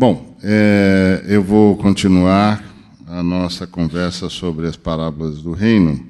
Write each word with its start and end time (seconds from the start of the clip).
Bom, 0.00 0.34
é, 0.42 1.26
eu 1.28 1.42
vou 1.42 1.76
continuar 1.76 2.64
a 3.06 3.22
nossa 3.22 3.66
conversa 3.66 4.30
sobre 4.30 4.66
as 4.66 4.74
parábolas 4.74 5.42
do 5.42 5.52
reino, 5.52 6.02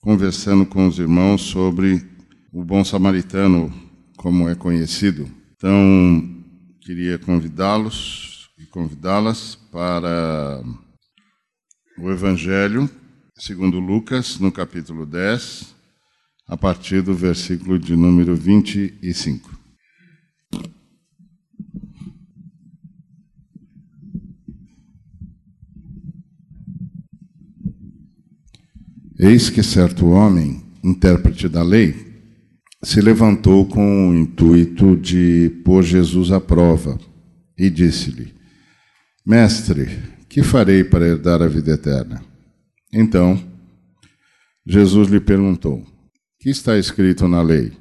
conversando 0.00 0.66
com 0.66 0.88
os 0.88 0.98
irmãos 0.98 1.42
sobre 1.42 2.04
o 2.52 2.64
bom 2.64 2.84
samaritano, 2.84 3.72
como 4.16 4.48
é 4.48 4.56
conhecido. 4.56 5.30
Então, 5.54 6.42
queria 6.80 7.16
convidá-los 7.16 8.48
e 8.58 8.66
convidá-las 8.66 9.54
para 9.70 10.60
o 12.00 12.10
Evangelho 12.10 12.90
segundo 13.38 13.78
Lucas, 13.78 14.40
no 14.40 14.50
capítulo 14.50 15.06
10, 15.06 15.76
a 16.48 16.56
partir 16.56 17.02
do 17.02 17.14
versículo 17.14 17.78
de 17.78 17.94
número 17.94 18.34
25. 18.34 19.65
Eis 29.18 29.48
que 29.48 29.62
certo 29.62 30.08
homem, 30.08 30.62
intérprete 30.84 31.48
da 31.48 31.62
lei, 31.62 31.94
se 32.82 33.00
levantou 33.00 33.66
com 33.66 34.10
o 34.10 34.14
intuito 34.14 34.94
de 34.96 35.50
pôr 35.64 35.82
Jesus 35.82 36.30
à 36.30 36.40
prova 36.40 36.98
e 37.58 37.70
disse-lhe: 37.70 38.34
Mestre, 39.24 39.88
que 40.28 40.42
farei 40.42 40.84
para 40.84 41.06
herdar 41.06 41.40
a 41.40 41.48
vida 41.48 41.72
eterna? 41.72 42.22
Então, 42.92 43.42
Jesus 44.66 45.08
lhe 45.08 45.20
perguntou: 45.20 45.82
Que 46.38 46.50
está 46.50 46.76
escrito 46.76 47.26
na 47.26 47.40
lei? 47.40 47.72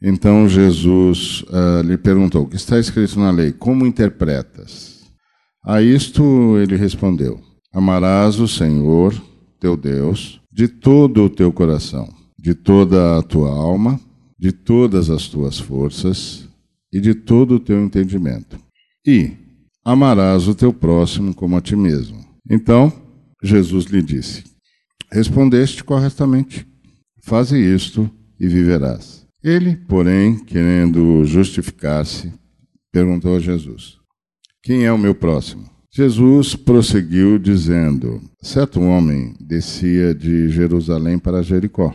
Então 0.00 0.48
Jesus 0.48 1.42
uh, 1.42 1.82
lhe 1.84 1.98
perguntou: 1.98 2.46
Que 2.46 2.56
está 2.56 2.78
escrito 2.78 3.18
na 3.18 3.30
lei? 3.30 3.52
Como 3.52 3.86
interpretas? 3.86 5.00
A 5.62 5.82
isto 5.82 6.56
ele 6.58 6.76
respondeu: 6.76 7.40
Amarás 7.72 8.38
o 8.38 8.48
Senhor, 8.48 9.14
teu 9.58 9.76
Deus, 9.76 10.40
de 10.52 10.68
todo 10.68 11.24
o 11.24 11.30
teu 11.30 11.52
coração, 11.52 12.08
de 12.38 12.54
toda 12.54 13.18
a 13.18 13.22
tua 13.22 13.50
alma, 13.50 14.00
de 14.38 14.52
todas 14.52 15.10
as 15.10 15.28
tuas 15.28 15.58
forças 15.58 16.48
e 16.92 17.00
de 17.00 17.14
todo 17.14 17.56
o 17.56 17.60
teu 17.60 17.82
entendimento. 17.82 18.58
E 19.06 19.32
amarás 19.84 20.48
o 20.48 20.54
teu 20.54 20.72
próximo 20.72 21.34
como 21.34 21.56
a 21.56 21.60
ti 21.60 21.74
mesmo. 21.74 22.24
Então 22.48 22.92
Jesus 23.42 23.86
lhe 23.86 24.02
disse: 24.02 24.44
Respondeste 25.12 25.82
corretamente. 25.82 26.66
Faze 27.22 27.58
isto 27.58 28.10
e 28.38 28.46
viverás. 28.46 29.26
Ele, 29.42 29.76
porém, 29.76 30.36
querendo 30.36 31.24
justificar-se, 31.24 32.32
perguntou 32.92 33.36
a 33.36 33.40
Jesus: 33.40 33.98
Quem 34.62 34.84
é 34.84 34.92
o 34.92 34.98
meu 34.98 35.14
próximo? 35.14 35.68
Jesus 35.90 36.54
prosseguiu 36.54 37.38
dizendo: 37.38 38.20
Certo 38.42 38.80
homem 38.80 39.34
descia 39.40 40.14
de 40.14 40.48
Jerusalém 40.48 41.18
para 41.18 41.42
Jericó 41.42 41.94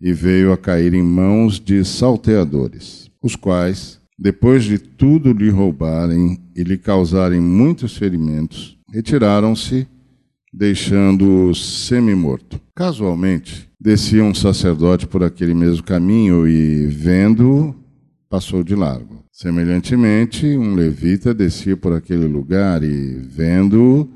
e 0.00 0.12
veio 0.12 0.52
a 0.52 0.56
cair 0.56 0.94
em 0.94 1.02
mãos 1.02 1.60
de 1.60 1.84
salteadores, 1.84 3.10
os 3.22 3.36
quais, 3.36 4.00
depois 4.18 4.64
de 4.64 4.78
tudo 4.78 5.32
lhe 5.32 5.50
roubarem 5.50 6.40
e 6.56 6.62
lhe 6.62 6.78
causarem 6.78 7.40
muitos 7.40 7.96
ferimentos, 7.96 8.78
retiraram-se, 8.90 9.86
deixando-o 10.52 11.54
semi-morto. 11.54 12.58
Casualmente, 12.74 13.68
descia 13.78 14.24
um 14.24 14.34
sacerdote 14.34 15.06
por 15.06 15.22
aquele 15.22 15.54
mesmo 15.54 15.82
caminho 15.82 16.48
e, 16.48 16.86
vendo-o, 16.86 17.74
passou 18.30 18.64
de 18.64 18.74
largo. 18.74 19.22
Semelhantemente, 19.40 20.46
um 20.46 20.74
levita 20.74 21.32
descia 21.32 21.74
por 21.74 21.94
aquele 21.94 22.26
lugar 22.26 22.82
e, 22.82 23.14
vendo-o, 23.26 24.06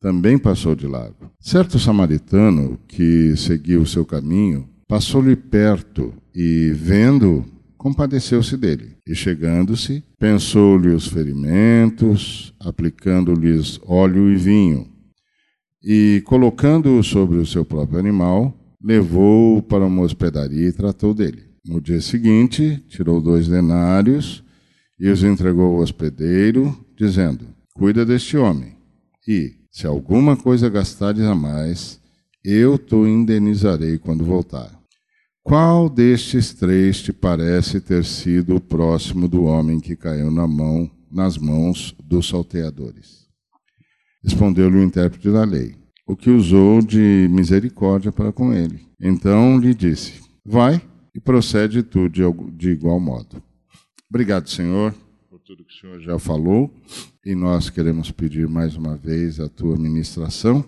também 0.00 0.38
passou 0.38 0.74
de 0.74 0.86
largo. 0.86 1.30
Certo 1.38 1.78
samaritano 1.78 2.78
que 2.88 3.36
seguiu 3.36 3.82
o 3.82 3.86
seu 3.86 4.06
caminho 4.06 4.66
passou-lhe 4.88 5.36
perto 5.36 6.14
e, 6.34 6.72
vendo, 6.74 7.44
compadeceu-se 7.76 8.56
dele. 8.56 8.96
E, 9.06 9.14
chegando-se, 9.14 10.02
pensou-lhe 10.18 10.88
os 10.88 11.06
ferimentos, 11.06 12.54
aplicando-lhes 12.58 13.78
óleo 13.84 14.32
e 14.32 14.36
vinho. 14.36 14.88
E, 15.84 16.22
colocando-o 16.24 17.04
sobre 17.04 17.36
o 17.36 17.44
seu 17.44 17.62
próprio 17.62 17.98
animal, 17.98 18.56
levou-o 18.82 19.60
para 19.60 19.84
uma 19.84 20.00
hospedaria 20.00 20.66
e 20.66 20.72
tratou 20.72 21.12
dele. 21.12 21.42
No 21.62 21.78
dia 21.78 22.00
seguinte, 22.00 22.82
tirou 22.88 23.20
dois 23.20 23.46
denários 23.48 24.41
e 25.02 25.10
os 25.10 25.24
entregou 25.24 25.74
ao 25.74 25.82
hospedeiro, 25.82 26.78
dizendo: 26.96 27.44
Cuida 27.74 28.06
deste 28.06 28.36
homem, 28.36 28.76
e, 29.26 29.56
se 29.68 29.84
alguma 29.84 30.36
coisa 30.36 30.70
gastares 30.70 31.22
a 31.22 31.34
mais, 31.34 32.00
eu 32.44 32.78
te 32.78 32.94
indenizarei 32.94 33.98
quando 33.98 34.24
voltar. 34.24 34.70
Qual 35.42 35.90
destes 35.90 36.54
três 36.54 37.02
te 37.02 37.12
parece 37.12 37.80
ter 37.80 38.04
sido 38.04 38.54
o 38.54 38.60
próximo 38.60 39.26
do 39.26 39.42
homem 39.42 39.80
que 39.80 39.96
caiu 39.96 40.30
na 40.30 40.46
mão, 40.46 40.88
nas 41.10 41.36
mãos 41.36 41.92
dos 42.04 42.28
salteadores? 42.28 43.26
Respondeu-lhe 44.22 44.76
o 44.76 44.84
intérprete 44.84 45.32
da 45.32 45.42
lei, 45.42 45.74
o 46.06 46.14
que 46.14 46.30
usou 46.30 46.80
de 46.80 47.26
misericórdia 47.28 48.12
para 48.12 48.30
com 48.30 48.52
ele. 48.52 48.86
Então 49.00 49.58
lhe 49.58 49.74
disse: 49.74 50.20
Vai 50.46 50.80
e 51.12 51.18
procede 51.18 51.82
tu 51.82 52.08
de 52.08 52.70
igual 52.70 53.00
modo. 53.00 53.42
Obrigado, 54.12 54.50
Senhor, 54.50 54.94
por 55.30 55.40
tudo 55.40 55.64
que 55.64 55.72
o 55.72 55.80
Senhor 55.80 55.98
já 56.02 56.18
falou, 56.18 56.70
e 57.24 57.34
nós 57.34 57.70
queremos 57.70 58.10
pedir 58.10 58.46
mais 58.46 58.76
uma 58.76 58.94
vez 58.94 59.40
a 59.40 59.48
tua 59.48 59.74
ministração, 59.74 60.62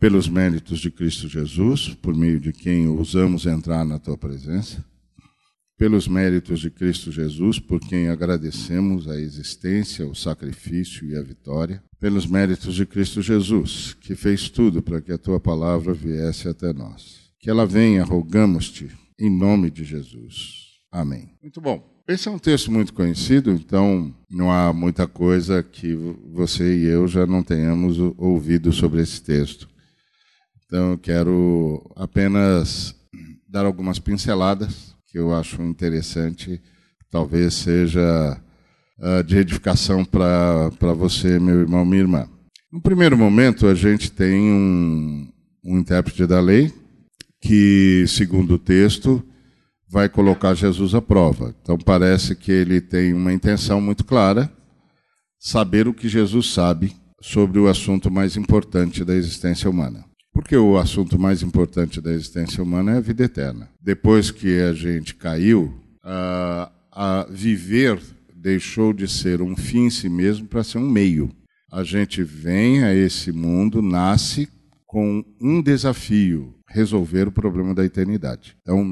pelos 0.00 0.28
méritos 0.28 0.80
de 0.80 0.90
Cristo 0.90 1.28
Jesus, 1.28 1.90
por 1.94 2.16
meio 2.16 2.40
de 2.40 2.52
quem 2.52 2.88
ousamos 2.88 3.46
entrar 3.46 3.84
na 3.84 4.00
tua 4.00 4.18
presença, 4.18 4.84
pelos 5.78 6.08
méritos 6.08 6.58
de 6.58 6.72
Cristo 6.72 7.12
Jesus, 7.12 7.60
por 7.60 7.78
quem 7.78 8.08
agradecemos 8.08 9.06
a 9.06 9.14
existência, 9.14 10.04
o 10.04 10.12
sacrifício 10.12 11.08
e 11.08 11.16
a 11.16 11.22
vitória, 11.22 11.80
pelos 12.00 12.26
méritos 12.26 12.74
de 12.74 12.84
Cristo 12.84 13.22
Jesus, 13.22 13.94
que 13.94 14.16
fez 14.16 14.50
tudo 14.50 14.82
para 14.82 15.00
que 15.00 15.12
a 15.12 15.18
tua 15.18 15.38
palavra 15.38 15.94
viesse 15.94 16.48
até 16.48 16.72
nós. 16.72 17.30
Que 17.38 17.48
ela 17.48 17.64
venha, 17.64 18.02
rogamos-te, 18.02 18.90
em 19.16 19.30
nome 19.30 19.70
de 19.70 19.84
Jesus. 19.84 20.80
Amém. 20.90 21.30
Muito 21.40 21.60
bom. 21.60 21.97
Esse 22.08 22.26
é 22.26 22.30
um 22.30 22.38
texto 22.38 22.72
muito 22.72 22.94
conhecido, 22.94 23.50
então 23.50 24.10
não 24.30 24.50
há 24.50 24.72
muita 24.72 25.06
coisa 25.06 25.62
que 25.62 25.92
você 26.32 26.78
e 26.78 26.86
eu 26.86 27.06
já 27.06 27.26
não 27.26 27.42
tenhamos 27.42 27.98
ouvido 28.16 28.72
sobre 28.72 29.02
esse 29.02 29.20
texto. 29.20 29.68
Então 30.64 30.92
eu 30.92 30.98
quero 30.98 31.86
apenas 31.94 32.94
dar 33.46 33.66
algumas 33.66 33.98
pinceladas 33.98 34.96
que 35.06 35.18
eu 35.18 35.34
acho 35.34 35.60
interessante, 35.60 36.58
talvez 37.10 37.52
seja 37.52 38.40
uh, 38.98 39.22
de 39.22 39.36
edificação 39.36 40.02
para 40.02 40.94
você, 40.94 41.38
meu 41.38 41.60
irmão, 41.60 41.84
minha 41.84 42.00
irmã. 42.00 42.26
No 42.72 42.80
primeiro 42.80 43.18
momento, 43.18 43.66
a 43.66 43.74
gente 43.74 44.10
tem 44.10 44.50
um, 44.50 45.30
um 45.62 45.78
intérprete 45.78 46.26
da 46.26 46.40
lei 46.40 46.72
que, 47.38 48.06
segundo 48.08 48.54
o 48.54 48.58
texto, 48.58 49.22
vai 49.90 50.08
colocar 50.08 50.54
Jesus 50.54 50.94
à 50.94 51.00
prova. 51.00 51.54
Então 51.62 51.78
parece 51.78 52.34
que 52.34 52.52
ele 52.52 52.80
tem 52.80 53.12
uma 53.12 53.32
intenção 53.32 53.80
muito 53.80 54.04
clara, 54.04 54.50
saber 55.38 55.88
o 55.88 55.94
que 55.94 56.08
Jesus 56.08 56.52
sabe 56.52 56.94
sobre 57.20 57.58
o 57.58 57.68
assunto 57.68 58.10
mais 58.10 58.36
importante 58.36 59.04
da 59.04 59.14
existência 59.14 59.68
humana. 59.68 60.04
Porque 60.32 60.56
o 60.56 60.78
assunto 60.78 61.18
mais 61.18 61.42
importante 61.42 62.00
da 62.00 62.12
existência 62.12 62.62
humana 62.62 62.92
é 62.92 62.96
a 62.98 63.00
vida 63.00 63.24
eterna. 63.24 63.68
Depois 63.82 64.30
que 64.30 64.60
a 64.60 64.72
gente 64.72 65.14
caiu, 65.14 65.74
a, 66.04 66.70
a 66.92 67.26
viver 67.28 68.00
deixou 68.34 68.92
de 68.92 69.08
ser 69.08 69.42
um 69.42 69.56
fim 69.56 69.86
em 69.86 69.90
si 69.90 70.08
mesmo 70.08 70.46
para 70.46 70.62
ser 70.62 70.78
um 70.78 70.88
meio. 70.88 71.30
A 71.72 71.82
gente 71.82 72.22
vem 72.22 72.84
a 72.84 72.94
esse 72.94 73.32
mundo, 73.32 73.82
nasce 73.82 74.48
com 74.88 75.22
um 75.38 75.60
desafio, 75.60 76.54
resolver 76.66 77.28
o 77.28 77.32
problema 77.32 77.74
da 77.74 77.84
eternidade. 77.84 78.56
Então, 78.62 78.82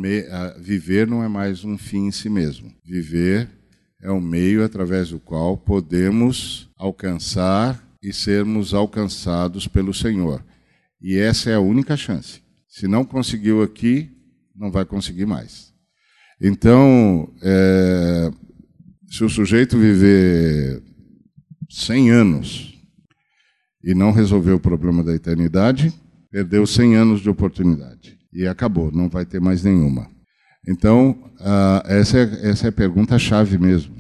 viver 0.61 1.07
não 1.07 1.25
é 1.25 1.29
mais 1.29 1.65
um 1.65 1.79
fim 1.79 2.09
em 2.09 2.13
si 2.13 2.29
mesmo. 2.29 2.71
Viver 2.85 3.49
é 4.03 4.13
um 4.13 4.21
meio 4.21 4.63
através 4.63 5.09
do 5.09 5.19
qual 5.19 5.57
podemos 5.57 6.71
alcançar 6.77 7.83
e 8.03 8.13
sermos 8.13 8.75
alcançados 8.75 9.67
pelo 9.67 9.95
Senhor. 9.95 10.45
E 11.01 11.17
essa 11.17 11.49
é 11.49 11.55
a 11.55 11.61
única 11.61 11.97
chance. 11.97 12.43
Se 12.69 12.87
não 12.87 13.03
conseguiu 13.03 13.63
aqui, 13.63 14.11
não 14.55 14.71
vai 14.71 14.85
conseguir 14.85 15.25
mais. 15.25 15.73
Então, 16.39 17.33
é, 17.43 18.31
se 19.09 19.25
o 19.25 19.31
sujeito 19.31 19.79
viver 19.79 20.83
100 21.71 22.11
anos 22.11 22.76
e 23.87 23.95
não 23.95 24.11
resolveu 24.11 24.57
o 24.57 24.61
problema 24.61 25.05
da 25.05 25.15
eternidade, 25.15 25.95
perdeu 26.29 26.67
100 26.67 26.97
anos 26.97 27.21
de 27.21 27.31
oportunidade. 27.31 28.19
E 28.33 28.45
acabou, 28.45 28.91
não 28.91 29.09
vai 29.09 29.25
ter 29.25 29.41
mais 29.41 29.63
nenhuma. 29.63 30.09
Então, 30.69 31.17
essa, 31.85 32.19
é, 32.19 32.51
essa 32.51 32.67
é 32.67 32.69
a 32.71 32.73
pergunta-chave 32.73 33.57
mesmo. 33.57 33.95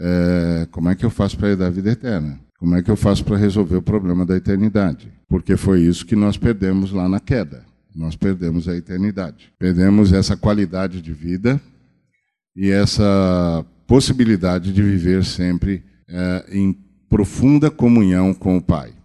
é, 0.00 0.66
como 0.70 0.88
é 0.88 0.94
que 0.94 1.04
eu 1.04 1.10
faço 1.10 1.36
para 1.36 1.52
a 1.52 1.70
vida 1.70 1.90
eterna? 1.90 2.40
Como 2.58 2.74
é 2.74 2.82
que 2.82 2.90
eu 2.90 2.96
faço 2.96 3.22
para 3.22 3.36
resolver 3.36 3.76
o 3.76 3.82
problema 3.82 4.24
da 4.24 4.34
eternidade? 4.34 5.12
Porque 5.28 5.58
foi 5.58 5.82
isso 5.82 6.06
que 6.06 6.16
nós 6.16 6.38
perdemos 6.38 6.90
lá 6.90 7.06
na 7.06 7.20
queda. 7.20 7.64
Nós 7.94 8.16
perdemos 8.16 8.66
a 8.66 8.74
eternidade. 8.74 9.52
Perdemos 9.58 10.12
essa 10.12 10.36
qualidade 10.36 11.02
de 11.02 11.12
vida 11.12 11.60
e 12.56 12.70
essa 12.70 13.64
possibilidade 13.86 14.72
de 14.72 14.82
viver 14.82 15.22
sempre 15.24 15.84
é, 16.08 16.46
em 16.50 16.72
profunda 17.10 17.70
comunhão 17.70 18.32
com 18.32 18.56
o 18.56 18.62
Pai. 18.62 18.97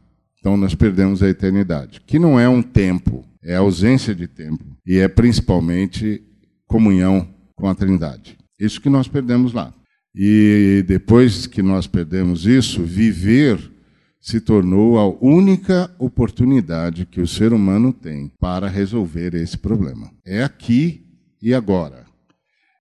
Então 0.44 0.58
nós 0.58 0.76
perdemos 0.76 1.24
a 1.24 1.30
eternidade, 1.30 2.02
que 2.06 2.20
não 2.20 2.38
é 2.38 2.50
um 2.50 2.62
tempo, 2.62 3.24
é 3.42 3.56
ausência 3.56 4.14
de 4.14 4.28
tempo 4.28 4.62
e 4.86 4.98
é 4.98 5.08
principalmente 5.08 6.22
comunhão 6.68 7.26
com 7.56 7.66
a 7.66 7.74
Trindade. 7.74 8.38
Isso 8.60 8.82
que 8.82 8.90
nós 8.90 9.08
perdemos 9.08 9.54
lá. 9.54 9.74
E 10.14 10.84
depois 10.86 11.48
que 11.48 11.64
nós 11.64 11.88
perdemos 11.88 12.46
isso, 12.46 12.84
viver 12.84 13.72
se 14.20 14.42
tornou 14.42 15.00
a 15.00 15.08
única 15.26 15.90
oportunidade 15.98 17.06
que 17.06 17.22
o 17.22 17.28
ser 17.28 17.54
humano 17.54 17.94
tem 17.94 18.30
para 18.38 18.68
resolver 18.68 19.34
esse 19.36 19.58
problema. 19.58 20.12
É 20.26 20.44
aqui 20.44 21.06
e 21.42 21.54
agora. 21.54 22.04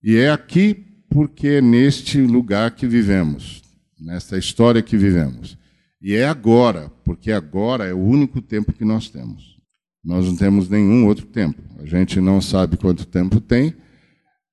E 0.02 0.16
é 0.16 0.32
aqui 0.32 0.84
porque 1.08 1.46
é 1.46 1.60
neste 1.60 2.20
lugar 2.22 2.72
que 2.72 2.88
vivemos, 2.88 3.62
nesta 4.00 4.36
história 4.36 4.82
que 4.82 4.96
vivemos. 4.96 5.61
E 6.02 6.14
é 6.14 6.26
agora, 6.26 6.90
porque 7.04 7.30
agora 7.30 7.84
é 7.84 7.94
o 7.94 7.98
único 7.98 8.42
tempo 8.42 8.72
que 8.72 8.84
nós 8.84 9.08
temos. 9.08 9.56
Nós 10.04 10.26
não 10.26 10.34
temos 10.34 10.68
nenhum 10.68 11.06
outro 11.06 11.26
tempo. 11.26 11.62
A 11.78 11.86
gente 11.86 12.20
não 12.20 12.40
sabe 12.40 12.76
quanto 12.76 13.06
tempo 13.06 13.40
tem, 13.40 13.72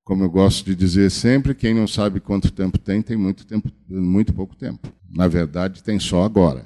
como 0.09 0.23
eu 0.23 0.29
gosto 0.29 0.65
de 0.65 0.75
dizer 0.75 1.11
sempre, 1.11 1.53
quem 1.53 1.71
não 1.73 1.87
sabe 1.87 2.19
quanto 2.19 2.51
tempo 2.51 2.79
tem, 2.79 2.99
tem 3.01 3.15
muito, 3.15 3.45
tempo, 3.45 3.71
muito 3.87 4.33
pouco 4.33 4.55
tempo. 4.55 4.91
Na 5.07 5.27
verdade, 5.27 5.83
tem 5.83 5.99
só 5.99 6.23
agora. 6.23 6.65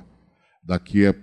Daqui 0.65 1.06
a, 1.06 1.13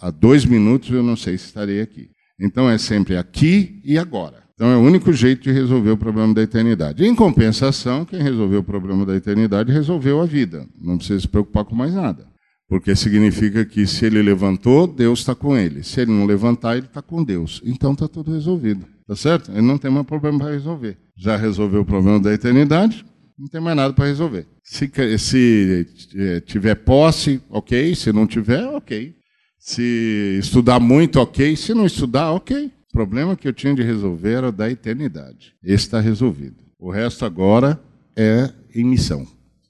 a 0.00 0.10
dois 0.10 0.46
minutos 0.46 0.90
eu 0.90 1.02
não 1.02 1.16
sei 1.16 1.36
se 1.36 1.44
estarei 1.46 1.82
aqui. 1.82 2.08
Então 2.40 2.68
é 2.68 2.78
sempre 2.78 3.16
aqui 3.16 3.80
e 3.84 3.98
agora. 3.98 4.42
Então 4.54 4.68
é 4.68 4.76
o 4.76 4.80
único 4.80 5.12
jeito 5.12 5.42
de 5.42 5.52
resolver 5.52 5.90
o 5.90 5.98
problema 5.98 6.32
da 6.32 6.42
eternidade. 6.42 7.04
Em 7.04 7.14
compensação, 7.14 8.06
quem 8.06 8.22
resolveu 8.22 8.60
o 8.60 8.64
problema 8.64 9.04
da 9.04 9.14
eternidade 9.14 9.70
resolveu 9.70 10.20
a 10.22 10.24
vida. 10.24 10.66
Não 10.80 10.96
precisa 10.96 11.20
se 11.20 11.28
preocupar 11.28 11.66
com 11.66 11.74
mais 11.74 11.92
nada. 11.92 12.26
Porque 12.68 12.96
significa 12.96 13.64
que 13.64 13.86
se 13.86 14.06
ele 14.06 14.20
levantou, 14.20 14.86
Deus 14.86 15.20
está 15.20 15.34
com 15.34 15.56
ele. 15.56 15.84
Se 15.84 16.00
ele 16.00 16.10
não 16.10 16.26
levantar, 16.26 16.76
ele 16.76 16.86
está 16.86 17.00
com 17.00 17.22
Deus. 17.22 17.62
Então 17.64 17.92
está 17.92 18.08
tudo 18.08 18.32
resolvido. 18.32 18.86
Tá 19.06 19.14
certo? 19.14 19.52
Ele 19.52 19.62
não 19.62 19.78
tem 19.78 19.90
mais 19.90 20.04
problema 20.04 20.38
para 20.38 20.50
resolver. 20.50 20.98
Já 21.16 21.36
resolveu 21.36 21.82
o 21.82 21.84
problema 21.84 22.18
da 22.18 22.34
eternidade, 22.34 23.04
não 23.38 23.46
tem 23.46 23.60
mais 23.60 23.76
nada 23.76 23.94
para 23.94 24.06
resolver. 24.06 24.46
Se, 24.64 24.90
se 25.18 25.86
eh, 26.16 26.40
tiver 26.40 26.74
posse, 26.74 27.40
ok. 27.48 27.94
Se 27.94 28.12
não 28.12 28.26
tiver, 28.26 28.64
ok. 28.66 29.14
Se 29.58 30.38
estudar 30.40 30.80
muito, 30.80 31.20
ok. 31.20 31.54
Se 31.54 31.72
não 31.72 31.86
estudar, 31.86 32.32
ok. 32.32 32.66
O 32.66 32.92
problema 32.92 33.36
que 33.36 33.46
eu 33.46 33.52
tinha 33.52 33.74
de 33.74 33.82
resolver 33.82 34.32
era 34.32 34.50
da 34.50 34.68
eternidade. 34.68 35.54
Esse 35.62 35.84
está 35.84 36.00
resolvido. 36.00 36.56
O 36.78 36.90
resto 36.90 37.24
agora 37.24 37.80
é 38.16 38.50
em 38.74 38.84
missão. 38.84 39.24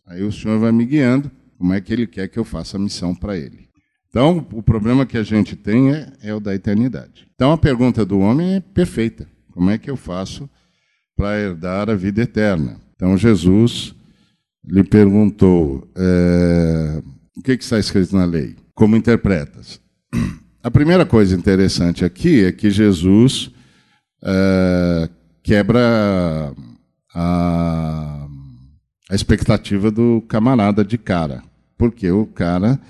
Aí 0.06 0.22
o 0.22 0.32
Senhor 0.32 0.58
vai 0.58 0.72
me 0.72 0.86
guiando 0.86 1.30
como 1.58 1.72
é 1.72 1.80
que 1.80 1.92
Ele 1.92 2.06
quer 2.06 2.28
que 2.28 2.38
eu 2.38 2.44
faça 2.44 2.76
a 2.76 2.80
missão 2.80 3.14
para 3.14 3.36
Ele. 3.36 3.66
Então, 4.08 4.46
o 4.52 4.62
problema 4.62 5.04
que 5.04 5.18
a 5.18 5.22
gente 5.22 5.54
tem 5.54 5.92
é, 5.92 6.12
é 6.22 6.34
o 6.34 6.40
da 6.40 6.54
eternidade. 6.54 7.28
Então, 7.34 7.52
a 7.52 7.58
pergunta 7.58 8.04
do 8.04 8.18
homem 8.18 8.54
é 8.54 8.60
perfeita: 8.60 9.28
como 9.52 9.70
é 9.70 9.76
que 9.76 9.90
eu 9.90 9.96
faço 9.96 10.48
para 11.14 11.38
herdar 11.38 11.90
a 11.90 11.94
vida 11.94 12.22
eterna? 12.22 12.80
Então, 12.94 13.16
Jesus 13.16 13.94
lhe 14.64 14.82
perguntou: 14.82 15.86
é, 15.94 17.02
o 17.36 17.42
que, 17.42 17.56
que 17.56 17.64
está 17.64 17.78
escrito 17.78 18.16
na 18.16 18.24
lei? 18.24 18.56
Como 18.74 18.96
interpretas? 18.96 19.80
A 20.62 20.70
primeira 20.70 21.06
coisa 21.06 21.36
interessante 21.36 22.04
aqui 22.04 22.44
é 22.44 22.50
que 22.50 22.70
Jesus 22.70 23.50
é, 24.24 25.08
quebra 25.42 26.52
a, 27.14 28.25
a 29.10 29.14
expectativa 29.14 29.90
do 29.90 30.22
camarada 30.28 30.84
de 30.84 30.98
cara, 30.98 31.42
porque 31.78 32.10
o 32.10 32.26
cara 32.26 32.80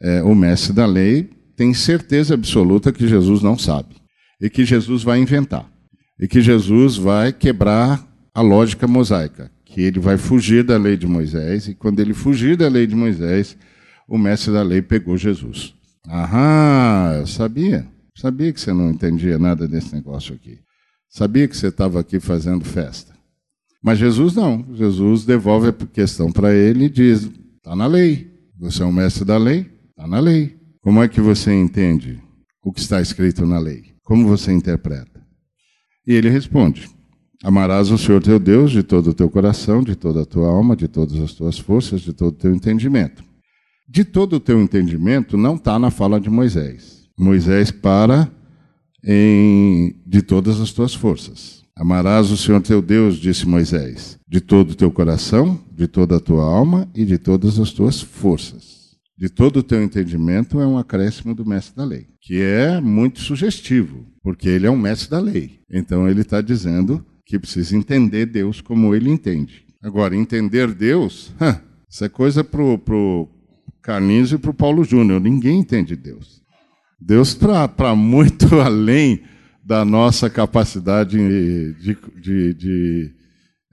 é, 0.00 0.22
o 0.22 0.34
mestre 0.34 0.72
da 0.72 0.86
lei 0.86 1.30
tem 1.56 1.72
certeza 1.72 2.34
absoluta 2.34 2.92
que 2.92 3.08
Jesus 3.08 3.42
não 3.42 3.56
sabe 3.58 3.96
e 4.40 4.50
que 4.50 4.64
Jesus 4.64 5.02
vai 5.02 5.18
inventar 5.18 5.66
e 6.18 6.28
que 6.28 6.40
Jesus 6.40 6.96
vai 6.96 7.32
quebrar 7.32 8.06
a 8.34 8.40
lógica 8.42 8.86
mosaica, 8.86 9.50
que 9.64 9.80
ele 9.80 9.98
vai 9.98 10.18
fugir 10.18 10.62
da 10.62 10.76
lei 10.76 10.96
de 10.96 11.06
Moisés 11.06 11.68
e 11.68 11.74
quando 11.74 12.00
ele 12.00 12.12
fugir 12.12 12.56
da 12.56 12.68
lei 12.68 12.86
de 12.86 12.94
Moisés, 12.94 13.56
o 14.06 14.18
mestre 14.18 14.52
da 14.52 14.62
lei 14.62 14.82
pegou 14.82 15.16
Jesus. 15.16 15.74
Aham, 16.06 17.14
eu 17.20 17.26
sabia. 17.26 17.86
Sabia 18.14 18.52
que 18.52 18.60
você 18.60 18.72
não 18.72 18.90
entendia 18.90 19.38
nada 19.38 19.66
desse 19.66 19.94
negócio 19.94 20.34
aqui. 20.34 20.58
Sabia 21.08 21.48
que 21.48 21.56
você 21.56 21.68
estava 21.68 22.00
aqui 22.00 22.20
fazendo 22.20 22.64
festa. 22.64 23.15
Mas 23.86 24.00
Jesus 24.00 24.34
não. 24.34 24.66
Jesus 24.74 25.24
devolve 25.24 25.68
a 25.68 25.72
questão 25.72 26.32
para 26.32 26.52
ele 26.52 26.86
e 26.86 26.90
diz: 26.90 27.30
está 27.56 27.76
na 27.76 27.86
lei. 27.86 28.34
Você 28.58 28.82
é 28.82 28.86
um 28.86 28.90
mestre 28.90 29.24
da 29.24 29.36
lei, 29.36 29.70
Está 29.90 30.08
na 30.08 30.18
lei. 30.18 30.56
Como 30.80 31.00
é 31.02 31.08
que 31.08 31.20
você 31.20 31.54
entende 31.54 32.20
o 32.64 32.72
que 32.72 32.80
está 32.80 33.00
escrito 33.00 33.46
na 33.46 33.58
lei? 33.58 33.94
Como 34.02 34.26
você 34.26 34.52
interpreta? 34.52 35.24
E 36.04 36.12
ele 36.12 36.28
responde: 36.28 36.90
Amarás 37.44 37.92
o 37.92 37.96
Senhor 37.96 38.20
teu 38.20 38.40
Deus 38.40 38.72
de 38.72 38.82
todo 38.82 39.10
o 39.10 39.14
teu 39.14 39.30
coração, 39.30 39.84
de 39.84 39.94
toda 39.94 40.22
a 40.22 40.26
tua 40.26 40.48
alma, 40.48 40.74
de 40.74 40.88
todas 40.88 41.20
as 41.20 41.32
tuas 41.32 41.56
forças, 41.56 42.00
de 42.00 42.12
todo 42.12 42.30
o 42.30 42.38
teu 42.38 42.52
entendimento. 42.52 43.22
De 43.88 44.04
todo 44.04 44.34
o 44.34 44.40
teu 44.40 44.60
entendimento 44.60 45.36
não 45.36 45.54
está 45.54 45.78
na 45.78 45.92
fala 45.92 46.20
de 46.20 46.28
Moisés. 46.28 47.08
Moisés 47.16 47.70
para 47.70 48.28
em 49.04 49.94
de 50.04 50.22
todas 50.22 50.60
as 50.60 50.72
tuas 50.72 50.92
forças. 50.92 51.65
Amarás 51.76 52.30
o 52.30 52.36
Senhor 52.36 52.62
teu 52.62 52.80
Deus, 52.80 53.16
disse 53.16 53.46
Moisés, 53.46 54.18
de 54.26 54.40
todo 54.40 54.70
o 54.70 54.74
teu 54.74 54.90
coração, 54.90 55.60
de 55.70 55.86
toda 55.86 56.16
a 56.16 56.20
tua 56.20 56.42
alma 56.42 56.88
e 56.94 57.04
de 57.04 57.18
todas 57.18 57.58
as 57.58 57.70
tuas 57.70 58.00
forças 58.00 58.76
de 59.16 59.30
todo 59.30 59.58
o 59.58 59.62
teu 59.62 59.82
entendimento 59.82 60.60
é 60.60 60.66
um 60.66 60.76
acréscimo 60.76 61.34
do 61.34 61.46
mestre 61.46 61.74
da 61.74 61.84
lei, 61.84 62.06
que 62.20 62.42
é 62.42 62.80
muito 62.80 63.20
sugestivo, 63.20 64.06
porque 64.22 64.48
ele 64.48 64.66
é 64.66 64.70
um 64.70 64.76
mestre 64.76 65.10
da 65.10 65.18
lei. 65.18 65.60
Então 65.70 66.08
ele 66.08 66.20
está 66.20 66.42
dizendo 66.42 67.04
que 67.24 67.38
precisa 67.38 67.76
entender 67.76 68.26
Deus 68.26 68.60
como 68.60 68.94
ele 68.94 69.10
entende. 69.10 69.64
Agora, 69.82 70.14
entender 70.14 70.72
Deus, 70.74 71.32
isso 71.88 72.04
é 72.04 72.08
coisa 72.08 72.44
para 72.44 72.62
o 72.62 73.28
Carlinhos 73.80 74.32
e 74.32 74.38
para 74.38 74.50
o 74.50 74.54
Paulo 74.54 74.84
Júnior. 74.84 75.20
Ninguém 75.20 75.60
entende 75.60 75.96
Deus. 75.96 76.42
Deus 77.00 77.34
para 77.34 77.94
muito 77.94 78.56
além 78.60 79.22
da 79.66 79.84
nossa 79.84 80.30
capacidade 80.30 81.18
de, 81.18 81.98
de, 82.20 82.54
de 82.54 83.10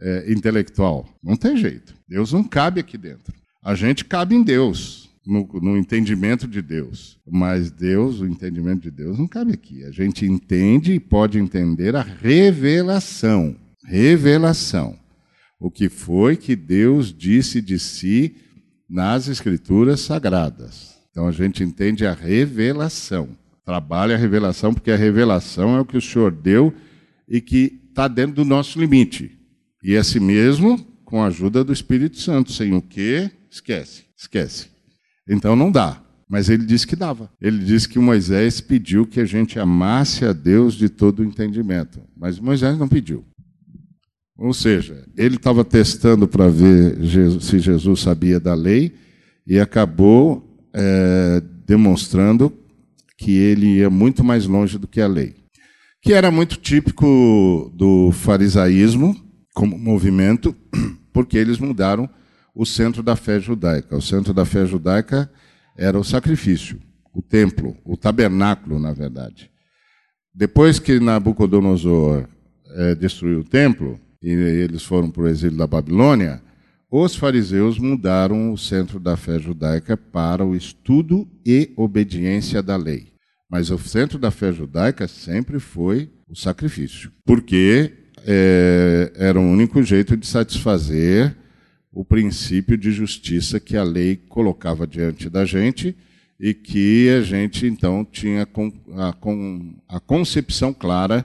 é, 0.01 0.33
intelectual. 0.33 1.07
Não 1.23 1.35
tem 1.35 1.55
jeito. 1.55 1.93
Deus 2.09 2.33
não 2.33 2.43
cabe 2.43 2.79
aqui 2.79 2.97
dentro. 2.97 3.31
A 3.63 3.75
gente 3.75 4.03
cabe 4.03 4.33
em 4.33 4.41
Deus 4.41 5.11
no, 5.23 5.47
no, 5.61 5.77
entendimento 5.77 6.47
de 6.47 6.63
Deus. 6.63 7.19
Mas 7.29 7.69
Deus, 7.69 8.21
o 8.21 8.25
entendimento 8.25 8.81
de 8.81 8.89
Deus 8.89 9.19
não 9.19 9.27
cabe 9.27 9.53
aqui. 9.53 9.83
A 9.83 9.91
gente 9.91 10.25
entende 10.25 10.93
e 10.93 10.99
pode 10.99 11.37
entender 11.37 11.95
a 11.95 12.01
revelação. 12.01 13.55
Revelação. 13.85 14.97
O 15.59 15.69
que 15.69 15.89
foi 15.89 16.35
que 16.35 16.55
Deus 16.55 17.13
disse 17.13 17.61
de 17.61 17.77
si 17.77 18.35
nas 18.89 19.27
Escrituras 19.27 19.99
Sagradas. 19.99 20.95
Então 21.11 21.27
a 21.27 21.31
gente 21.31 21.63
entende 21.63 22.03
a 22.03 22.13
revelação. 22.13 23.37
Trabalha 23.65 24.15
a 24.15 24.17
revelação, 24.17 24.73
porque 24.73 24.91
a 24.91 24.97
revelação 24.97 25.75
é 25.75 25.79
o 25.79 25.85
que 25.85 25.97
o 25.97 26.01
Senhor 26.01 26.31
deu 26.31 26.73
e 27.27 27.39
que 27.39 27.81
está 27.89 28.07
dentro 28.07 28.35
do 28.35 28.45
nosso 28.45 28.79
limite. 28.79 29.37
E 29.83 29.95
assim 29.95 30.19
mesmo, 30.19 30.79
com 31.05 31.21
a 31.21 31.27
ajuda 31.27 31.63
do 31.63 31.71
Espírito 31.71 32.19
Santo. 32.19 32.51
Sem 32.51 32.73
o 32.73 32.81
que, 32.81 33.29
esquece, 33.49 34.03
esquece. 34.17 34.67
Então 35.27 35.55
não 35.55 35.71
dá. 35.71 36.01
Mas 36.27 36.49
ele 36.49 36.65
disse 36.65 36.87
que 36.87 36.95
dava. 36.95 37.29
Ele 37.39 37.59
disse 37.59 37.87
que 37.87 37.99
Moisés 37.99 38.59
pediu 38.59 39.05
que 39.05 39.19
a 39.19 39.25
gente 39.25 39.59
amasse 39.59 40.25
a 40.25 40.33
Deus 40.33 40.73
de 40.73 40.89
todo 40.89 41.19
o 41.19 41.23
entendimento. 41.23 42.01
Mas 42.17 42.39
Moisés 42.39 42.77
não 42.77 42.87
pediu. 42.87 43.23
Ou 44.35 44.53
seja, 44.53 45.05
ele 45.15 45.35
estava 45.35 45.63
testando 45.63 46.27
para 46.27 46.49
ver 46.49 46.97
se 47.39 47.59
Jesus 47.59 47.99
sabia 47.99 48.39
da 48.39 48.55
lei 48.55 48.93
e 49.45 49.59
acabou 49.59 50.67
é, 50.73 51.41
demonstrando 51.65 52.51
que 53.23 53.37
ele 53.37 53.77
ia 53.77 53.89
muito 53.89 54.21
mais 54.21 54.45
longe 54.45 54.77
do 54.77 54.85
que 54.85 54.99
a 54.99 55.07
lei. 55.07 55.33
Que 56.01 56.11
era 56.11 56.29
muito 56.29 56.57
típico 56.57 57.71
do 57.73 58.11
farisaísmo 58.11 59.15
como 59.55 59.79
movimento, 59.79 60.53
porque 61.13 61.37
eles 61.37 61.57
mudaram 61.57 62.09
o 62.53 62.65
centro 62.65 63.01
da 63.01 63.15
fé 63.15 63.39
judaica. 63.39 63.95
O 63.95 64.01
centro 64.01 64.33
da 64.33 64.43
fé 64.43 64.65
judaica 64.65 65.31
era 65.77 65.97
o 65.97 66.03
sacrifício, 66.03 66.81
o 67.13 67.21
templo, 67.21 67.77
o 67.85 67.95
tabernáculo, 67.95 68.77
na 68.77 68.91
verdade. 68.91 69.49
Depois 70.35 70.77
que 70.77 70.99
Nabucodonosor 70.99 72.27
é, 72.71 72.93
destruiu 72.93 73.39
o 73.39 73.45
templo 73.45 73.97
e 74.21 74.31
eles 74.31 74.83
foram 74.83 75.09
para 75.09 75.23
o 75.23 75.27
exílio 75.29 75.57
da 75.57 75.65
Babilônia, 75.67 76.41
os 76.91 77.15
fariseus 77.15 77.79
mudaram 77.79 78.51
o 78.51 78.57
centro 78.57 78.99
da 78.99 79.15
fé 79.15 79.39
judaica 79.39 79.95
para 79.95 80.45
o 80.45 80.53
estudo 80.53 81.25
e 81.45 81.71
obediência 81.77 82.61
da 82.61 82.75
lei. 82.75 83.12
Mas 83.53 83.69
o 83.69 83.77
centro 83.77 84.17
da 84.17 84.31
fé 84.31 84.51
judaica 84.51 85.07
sempre 85.07 85.59
foi 85.59 86.09
o 86.27 86.35
sacrifício, 86.35 87.11
porque 87.23 87.93
é, 88.25 89.13
era 89.15 89.39
o 89.39 89.43
único 89.43 89.83
jeito 89.83 90.17
de 90.17 90.25
satisfazer 90.25 91.37
o 91.91 92.03
princípio 92.03 92.75
de 92.75 92.89
justiça 92.89 93.59
que 93.59 93.77
a 93.77 93.83
lei 93.83 94.15
colocava 94.15 94.87
diante 94.87 95.29
da 95.29 95.45
gente 95.45 95.95
e 96.39 96.51
que 96.51 97.07
a 97.15 97.21
gente 97.21 97.67
então 97.67 98.03
tinha 98.03 98.47
a, 99.87 99.99
concepção 99.99 100.73
clara 100.73 101.23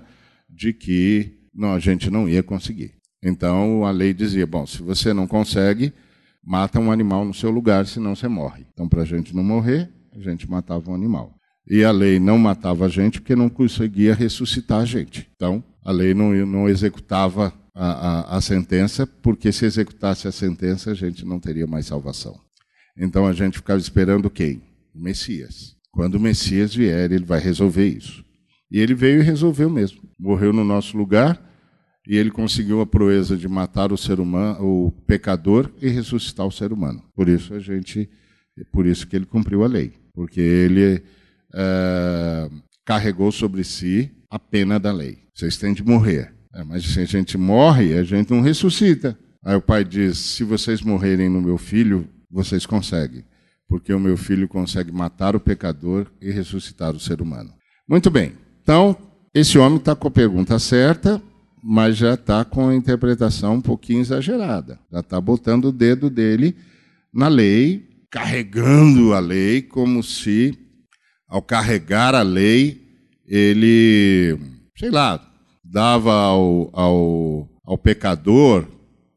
de 0.51 0.75
que 0.75 1.33
não, 1.55 1.73
a 1.73 1.79
gente 1.79 2.11
não 2.11 2.29
ia 2.29 2.43
conseguir. 2.43 2.93
Então 3.23 3.87
a 3.87 3.91
lei 3.91 4.13
dizia: 4.13 4.47
bom, 4.47 4.67
se 4.67 4.83
você 4.83 5.15
não 5.15 5.27
consegue, 5.27 5.95
mata 6.45 6.79
um 6.79 6.93
animal 6.93 7.25
no 7.25 7.33
seu 7.33 7.51
lugar, 7.51 7.87
senão 7.87 8.15
você 8.15 8.29
morre. 8.29 8.67
Então, 8.75 8.87
para 8.87 9.01
a 9.01 9.07
gente 9.07 9.35
não 9.35 9.43
morrer, 9.43 9.89
a 10.15 10.21
gente 10.21 10.47
matava 10.47 10.91
um 10.91 10.95
animal. 10.95 11.38
E 11.71 11.85
a 11.85 11.91
lei 11.91 12.19
não 12.19 12.39
matava 12.39 12.87
a 12.87 12.89
gente 12.89 13.21
porque 13.21 13.37
não 13.37 13.49
conseguia 13.49 14.15
ressuscitar 14.15 14.81
a 14.81 14.85
gente. 14.85 15.29
Então, 15.37 15.63
a 15.85 15.93
lei 15.93 16.15
não, 16.15 16.33
não 16.47 16.69
executava 16.69 17.53
a, 17.75 17.91
a, 18.35 18.37
a 18.37 18.41
sentença, 18.41 19.07
porque 19.07 19.53
se 19.53 19.65
executasse 19.65 20.27
a 20.27 20.33
sentença, 20.33 20.91
a 20.91 20.95
gente 20.95 21.25
não 21.25 21.39
teria 21.39 21.67
mais 21.67 21.87
salvação. 21.87 22.39
Então 22.97 23.27
a 23.27 23.33
gente 23.33 23.59
ficava 23.59 23.79
esperando 23.79 24.29
quem? 24.29 24.61
O 24.95 25.01
Messias. 25.01 25.77
Quando 25.93 26.17
o 26.17 26.21
Messias 26.21 26.75
vier, 26.75 27.13
ele 27.13 27.25
vai 27.25 27.39
resolver 27.39 27.87
isso. 27.87 28.25
E 28.71 28.81
ele 28.81 28.95
veio 28.95 29.21
e 29.21 29.25
resolveu 29.25 29.71
mesmo. 29.71 30.01
Morreu 30.19 30.53
no 30.53 30.65
nosso 30.65 30.97
lugar 30.97 31.41
e 32.07 32.17
ele 32.17 32.31
conseguiu 32.31 32.81
a 32.81 32.87
proeza 32.87 33.37
de 33.37 33.47
matar 33.47 33.93
o 33.93 33.97
ser 33.97 34.19
humano, 34.19 34.59
o 34.61 34.91
pecador 35.07 35.71
e 35.81 35.89
ressuscitar 35.89 36.47
o 36.47 36.53
ser 36.53 36.73
humano. 36.73 37.03
Por 37.15 37.29
isso 37.29 37.55
a 37.55 37.61
gente, 37.61 38.09
por 38.73 38.87
isso 38.87 39.07
que 39.07 39.15
ele 39.15 39.27
cumpriu 39.27 39.63
a 39.63 39.69
lei, 39.69 39.93
porque 40.13 40.41
ele 40.41 41.03
é, 41.55 42.51
carregou 42.85 43.31
sobre 43.33 43.65
si 43.65 44.11
a 44.31 44.39
pena 44.39 44.79
da 44.79 44.93
lei. 44.93 45.19
Vocês 45.35 45.57
têm 45.57 45.73
de 45.73 45.85
morrer. 45.85 46.33
É, 46.55 46.65
mas 46.65 46.85
se 46.85 47.01
a 47.01 47.05
gente 47.05 47.37
morre, 47.39 47.97
a 47.97 48.03
gente 48.03 48.31
não 48.31 48.41
ressuscita. 48.41 49.19
Aí 49.45 49.57
o 49.57 49.63
pai 49.63 49.85
diz: 49.85 50.19
se 50.19 50.45
vocês 50.45 50.83
morrerem 50.83 51.29
no 51.29 51.41
meu 51.41 51.59
filho, 51.59 52.09
vocês 52.31 52.67
conseguem, 52.67 53.25
porque 53.69 53.93
o 53.93 54.01
meu 54.01 54.17
filho 54.17 54.49
consegue 54.49 54.93
matar 54.93 55.37
o 55.37 55.41
pecador 55.41 56.07
e 56.21 56.31
ressuscitar 56.31 56.95
o 56.95 57.01
ser 57.01 57.23
humano. 57.23 57.53
Muito 57.89 58.11
bem. 58.11 58.33
Então, 58.63 58.97
esse 59.33 59.59
homem 59.59 59.79
está 59.79 59.95
com 59.95 60.09
a 60.09 60.11
pergunta 60.11 60.59
certa, 60.59 61.23
mas 61.63 61.97
já 61.97 62.15
está 62.15 62.45
com 62.45 62.69
a 62.69 62.75
interpretação 62.75 63.55
um 63.55 63.61
pouquinho 63.61 64.01
exagerada. 64.01 64.79
Já 64.93 65.01
está 65.01 65.21
botando 65.21 65.67
o 65.67 65.73
dedo 65.73 66.11
dele 66.11 66.57
na 67.13 67.29
lei, 67.29 67.89
carregando 68.11 69.15
a 69.15 69.19
lei, 69.19 69.63
como 69.63 70.03
se, 70.03 70.59
ao 71.29 71.43
carregar 71.43 72.15
a 72.15 72.23
lei, 72.23 72.81
ele, 73.27 74.39
sei 74.77 74.91
lá, 74.91 75.25
dava 75.63 76.13
ao, 76.13 76.71
ao, 76.73 77.49
ao 77.65 77.79
pecador 77.79 78.67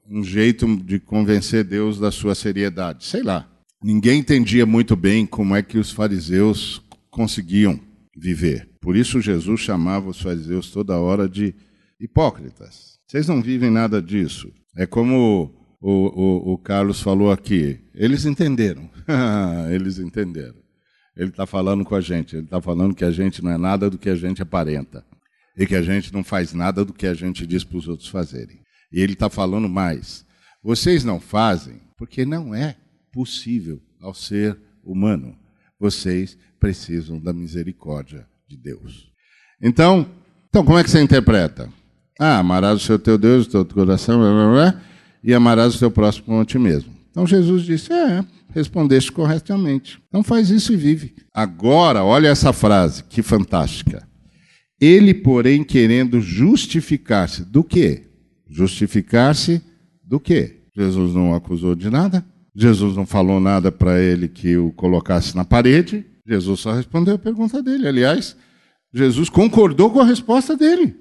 um 0.10 0.24
jeito 0.24 0.68
de 0.84 1.00
convencer 1.00 1.64
Deus 1.64 1.98
da 1.98 2.12
sua 2.12 2.36
seriedade. 2.36 3.06
Sei 3.06 3.24
lá. 3.24 3.48
Ninguém 3.82 4.20
entendia 4.20 4.66
muito 4.66 4.96
bem 4.96 5.26
como 5.26 5.56
é 5.56 5.64
que 5.64 5.80
os 5.80 5.90
fariseus 5.90 6.82
conseguiam 7.10 7.80
viver. 8.16 8.70
Por 8.82 8.96
isso 8.96 9.22
Jesus 9.22 9.62
chamava 9.62 10.10
os 10.10 10.22
fariseus 10.22 10.70
toda 10.70 11.00
hora 11.00 11.30
de 11.30 11.56
hipócritas. 12.00 13.00
Vocês 13.08 13.28
não 13.28 13.42
vivem 13.42 13.72
nada 13.72 14.02
disso. 14.02 14.52
É 14.76 14.86
como 14.86 15.52
o, 15.80 15.90
o, 15.92 16.54
o 16.54 16.58
Carlos 16.58 17.02
falou 17.02 17.32
aqui. 17.32 17.80
Eles 17.96 18.26
entenderam. 18.26 18.90
Eles 19.74 19.98
entenderam. 19.98 20.61
Ele 21.16 21.30
está 21.30 21.46
falando 21.46 21.84
com 21.84 21.96
a 21.96 22.02
gente. 22.02 22.36
Ele 22.36 22.46
está 22.46 22.62
falando 22.62 22.96
que 22.96 23.06
a 23.06 23.12
gente 23.12 23.44
não 23.44 23.52
é 23.52 23.58
nada 23.58 23.90
do 23.90 23.98
que 23.98 24.10
a 24.10 24.16
gente 24.16 24.42
aparenta 24.42 25.06
e 25.58 25.66
que 25.66 25.76
a 25.76 25.82
gente 25.82 26.14
não 26.14 26.24
faz 26.24 26.54
nada 26.54 26.86
do 26.86 26.94
que 26.94 27.06
a 27.06 27.14
gente 27.14 27.46
diz 27.46 27.64
para 27.64 27.78
os 27.78 27.88
outros 27.88 28.10
fazerem. 28.10 28.60
E 28.92 29.02
ele 29.02 29.14
está 29.14 29.30
falando 29.30 29.68
mais. 29.68 30.26
Vocês 30.64 31.04
não 31.04 31.20
fazem 31.20 31.82
porque 31.98 32.26
não 32.26 32.56
é 32.56 32.76
possível 33.12 33.82
ao 34.02 34.14
ser 34.14 34.58
humano. 34.84 35.36
Vocês 35.80 36.38
precisam 36.60 37.20
da 37.20 37.34
misericórdia 37.34 38.26
de 38.48 38.58
Deus. 38.58 39.12
Então, 39.62 40.10
então 40.50 40.64
como 40.64 40.78
é 40.78 40.84
que 40.84 40.90
você 40.90 41.02
interpreta? 41.02 41.70
Ah, 42.20 42.40
amarás 42.40 42.82
o 42.82 42.86
seu 42.86 43.00
teu 43.00 43.18
Deus, 43.18 43.48
o 43.48 43.50
teu 43.50 43.66
coração, 43.66 44.20
blá, 44.20 44.32
blá, 44.32 44.52
blá, 44.52 44.82
e 45.24 45.34
amarás 45.34 45.76
o 45.76 45.80
teu 45.80 45.90
próximo 45.90 46.26
como 46.26 46.42
a 46.42 46.46
ti 46.46 46.60
mesmo. 46.60 46.94
Então 47.10 47.26
Jesus 47.26 47.64
disse: 47.64 47.92
É, 47.92 48.24
respondeste 48.54 49.12
corretamente. 49.12 50.02
Então 50.08 50.24
faz 50.24 50.50
isso 50.50 50.74
e 50.74 50.76
vive. 50.76 51.16
Agora, 51.34 52.04
olha 52.04 52.28
essa 52.28 52.54
frase, 52.54 53.04
que 53.04 53.22
fantástica. 53.22 54.08
Ele, 54.80 55.14
porém, 55.14 55.64
querendo 55.64 56.20
justificar-se 56.20 57.46
do 57.46 57.64
quê? 57.64 58.08
Justificar-se 58.50 59.62
do 60.04 60.20
quê? 60.20 60.64
Jesus 60.76 61.14
não 61.14 61.34
acusou 61.34 61.76
de 61.76 61.90
nada. 61.90 62.26
Jesus 62.56 62.96
não 62.96 63.06
falou 63.06 63.40
nada 63.40 63.72
para 63.72 64.00
ele 64.00 64.28
que 64.28 64.58
o 64.58 64.72
colocasse 64.72 65.36
na 65.36 65.46
parede. 65.46 66.06
Jesus 66.28 66.60
só 66.60 66.74
respondeu 66.74 67.16
a 67.16 67.20
pergunta 67.20 67.62
dele. 67.62 67.88
Aliás, 67.88 68.36
Jesus 68.94 69.30
concordou 69.30 69.90
com 69.92 70.00
a 70.00 70.06
resposta 70.06 70.58
dele. 70.58 70.96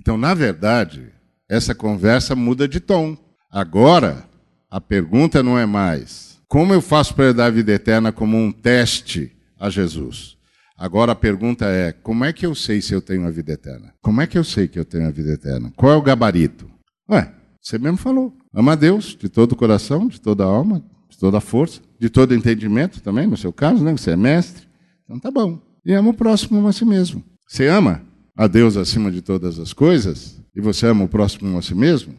Então, 0.00 0.16
na 0.16 0.34
verdade, 0.34 1.12
essa 1.48 1.74
conversa 1.74 2.34
muda 2.34 2.66
de 2.66 2.80
tom. 2.80 3.16
Agora, 3.50 4.28
a 4.70 4.80
pergunta 4.80 5.42
não 5.42 5.58
é 5.58 5.64
mais 5.64 6.35
como 6.48 6.72
eu 6.72 6.80
faço 6.80 7.14
para 7.14 7.32
dar 7.32 7.46
a 7.46 7.50
vida 7.50 7.72
eterna 7.72 8.12
como 8.12 8.36
um 8.36 8.52
teste 8.52 9.32
a 9.58 9.70
Jesus. 9.70 10.36
Agora 10.78 11.12
a 11.12 11.16
pergunta 11.16 11.66
é: 11.66 11.92
como 11.92 12.24
é 12.24 12.32
que 12.32 12.44
eu 12.44 12.54
sei 12.54 12.80
se 12.80 12.92
eu 12.92 13.00
tenho 13.00 13.26
a 13.26 13.30
vida 13.30 13.52
eterna? 13.52 13.94
Como 14.02 14.20
é 14.20 14.26
que 14.26 14.36
eu 14.36 14.44
sei 14.44 14.68
que 14.68 14.78
eu 14.78 14.84
tenho 14.84 15.06
a 15.06 15.10
vida 15.10 15.32
eterna? 15.32 15.72
Qual 15.76 15.92
é 15.92 15.96
o 15.96 16.02
gabarito? 16.02 16.70
Ué, 17.10 17.32
você 17.60 17.78
mesmo 17.78 17.96
falou. 17.96 18.36
Ama 18.54 18.72
a 18.72 18.76
Deus 18.76 19.16
de 19.18 19.28
todo 19.28 19.52
o 19.52 19.56
coração, 19.56 20.06
de 20.06 20.20
toda 20.20 20.44
a 20.44 20.46
alma, 20.46 20.84
de 21.08 21.18
toda 21.18 21.38
a 21.38 21.40
força, 21.40 21.80
de 21.98 22.08
todo 22.08 22.34
entendimento 22.34 23.00
também, 23.00 23.26
no 23.26 23.36
seu 23.36 23.52
caso, 23.52 23.82
né? 23.82 23.92
Você 23.92 24.10
é 24.10 24.16
mestre. 24.16 24.66
Então 25.04 25.18
tá 25.18 25.30
bom. 25.30 25.60
E 25.84 25.92
ama 25.92 26.10
o 26.10 26.14
próximo 26.14 26.66
a 26.66 26.72
si 26.72 26.84
mesmo. 26.84 27.24
Você 27.46 27.68
ama 27.68 28.02
a 28.36 28.46
Deus 28.46 28.76
acima 28.76 29.10
de 29.10 29.22
todas 29.22 29.58
as 29.58 29.72
coisas 29.72 30.42
e 30.54 30.60
você 30.60 30.86
ama 30.86 31.04
o 31.04 31.08
próximo 31.08 31.56
a 31.56 31.62
si 31.62 31.74
mesmo? 31.74 32.14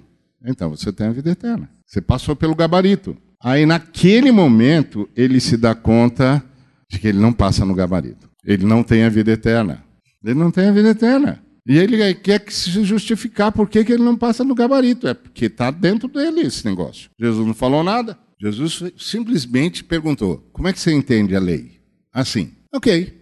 Então 0.45 0.69
você 0.69 0.91
tem 0.91 1.07
a 1.07 1.11
vida 1.11 1.31
eterna. 1.31 1.69
Você 1.85 2.01
passou 2.01 2.35
pelo 2.35 2.55
gabarito. 2.55 3.17
Aí 3.41 3.65
naquele 3.65 4.31
momento 4.31 5.09
ele 5.15 5.39
se 5.39 5.57
dá 5.57 5.75
conta 5.75 6.43
de 6.89 6.99
que 6.99 7.07
ele 7.07 7.19
não 7.19 7.33
passa 7.33 7.65
no 7.65 7.75
gabarito. 7.75 8.29
Ele 8.45 8.65
não 8.65 8.83
tem 8.83 9.03
a 9.03 9.09
vida 9.09 9.31
eterna. 9.31 9.83
Ele 10.23 10.39
não 10.39 10.51
tem 10.51 10.67
a 10.67 10.71
vida 10.71 10.89
eterna. 10.89 11.43
E 11.67 11.77
ele 11.77 12.13
quer 12.15 12.39
que 12.39 12.53
se 12.53 12.83
justificar 12.83 13.51
por 13.51 13.69
que 13.69 13.79
ele 13.79 14.03
não 14.03 14.15
passa 14.15 14.43
no 14.43 14.55
gabarito. 14.55 15.07
É 15.07 15.13
porque 15.13 15.45
está 15.45 15.69
dentro 15.69 16.07
dele 16.07 16.41
esse 16.41 16.65
negócio. 16.65 17.09
Jesus 17.19 17.45
não 17.45 17.53
falou 17.53 17.83
nada. 17.83 18.17
Jesus 18.39 18.83
simplesmente 18.97 19.83
perguntou: 19.83 20.37
como 20.53 20.67
é 20.67 20.73
que 20.73 20.79
você 20.79 20.93
entende 20.93 21.35
a 21.35 21.39
lei? 21.39 21.81
Assim. 22.13 22.53
Ok, 22.73 23.13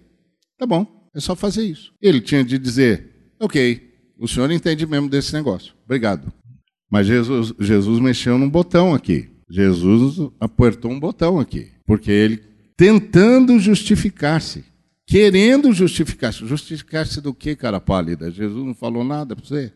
tá 0.58 0.66
bom, 0.66 0.86
é 1.16 1.20
só 1.20 1.36
fazer 1.36 1.64
isso. 1.64 1.92
Ele 2.02 2.22
tinha 2.22 2.44
de 2.44 2.58
dizer: 2.60 3.32
ok, 3.40 3.82
o 4.20 4.28
senhor 4.28 4.52
entende 4.52 4.86
mesmo 4.86 5.10
desse 5.10 5.34
negócio. 5.34 5.74
Obrigado. 5.86 6.32
Mas 6.92 7.08
Jesus, 7.08 7.54
Jesus 7.60 8.00
mexeu 8.00 8.38
num 8.38 8.50
botão 8.50 8.94
aqui. 8.94 9.30
Jesus 9.50 10.18
apertou 10.40 10.92
um 10.92 11.00
botão 11.00 11.40
aqui. 11.40 11.68
Porque 11.86 12.12
ele, 12.12 12.42
tentando 12.76 13.60
justificar-se, 13.60 14.64
querendo 15.08 15.72
justificar-se. 15.72 16.46
Justificar-se 16.46 17.22
do 17.22 17.34
que, 17.34 17.56
cara 17.56 17.80
pálida? 17.80 18.32
Jesus 18.32 18.66
não 18.66 18.74
falou 18.74 19.04
nada 19.04 19.36
para 19.36 19.46
você. 19.46 19.72